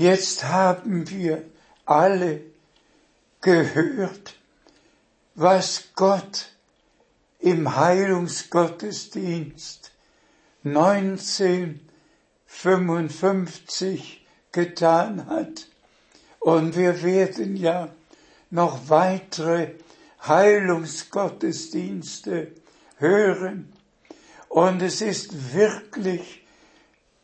[0.00, 1.44] Jetzt haben wir
[1.84, 2.40] alle
[3.42, 4.34] gehört,
[5.34, 6.52] was Gott
[7.38, 9.92] im Heilungsgottesdienst
[12.52, 15.66] 1955 getan hat.
[16.38, 17.88] Und wir werden ja
[18.50, 19.72] noch weitere
[20.26, 22.48] Heilungsgottesdienste
[22.96, 23.72] hören.
[24.48, 26.44] Und es ist wirklich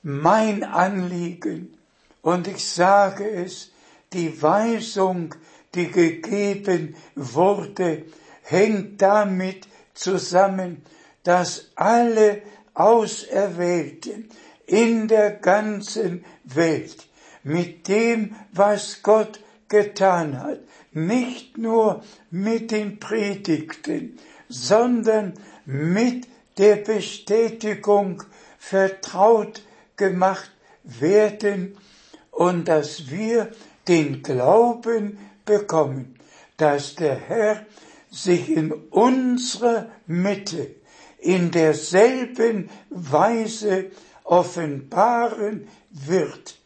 [0.03, 1.77] mein Anliegen,
[2.23, 3.71] und ich sage es,
[4.13, 5.35] die Weisung,
[5.75, 8.05] die gegeben wurde,
[8.43, 10.83] hängt damit zusammen,
[11.23, 12.43] dass alle
[12.75, 14.29] Auserwählten
[14.67, 17.07] in der ganzen Welt
[17.43, 20.61] mit dem, was Gott getan hat,
[20.93, 26.27] nicht nur mit den Predigten, sondern mit
[26.59, 28.23] der Bestätigung
[28.59, 29.63] vertraut
[29.97, 30.51] gemacht
[30.83, 31.77] werden
[32.31, 33.53] und dass wir
[33.89, 36.19] den Glauben bekommen,
[36.57, 37.67] dass der Herr
[38.11, 40.75] sich in unserer Mitte
[41.19, 43.91] in derselben Weise
[44.27, 46.59] offenbaren wird.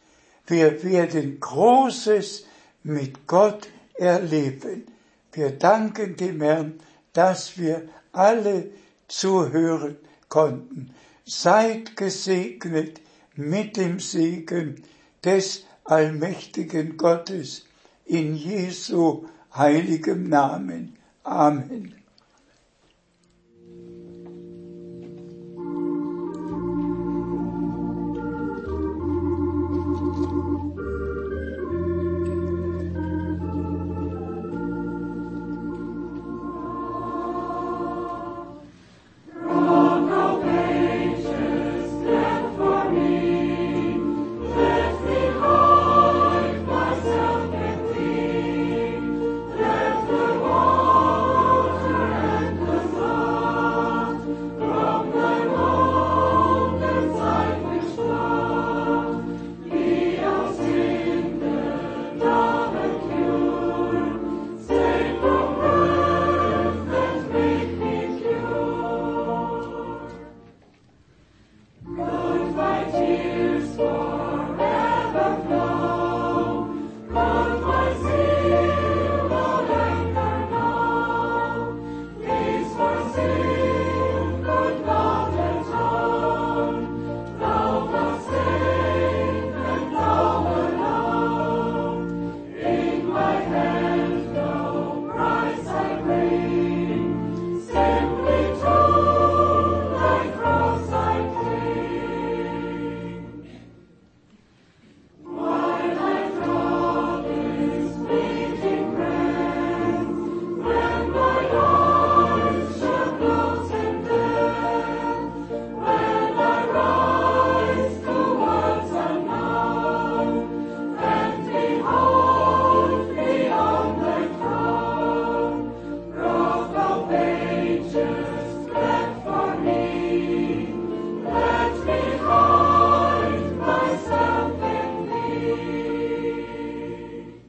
[0.47, 2.45] Wir werden Großes
[2.83, 4.85] mit Gott erleben.
[5.31, 6.79] Wir danken dem Herrn,
[7.13, 8.71] dass wir alle
[9.07, 9.97] zuhören
[10.27, 10.93] konnten.
[11.25, 12.99] Seid gesegnet
[13.35, 14.83] mit dem Segen
[15.23, 17.65] des allmächtigen Gottes
[18.05, 20.97] in Jesu heiligem Namen.
[21.23, 22.00] Amen.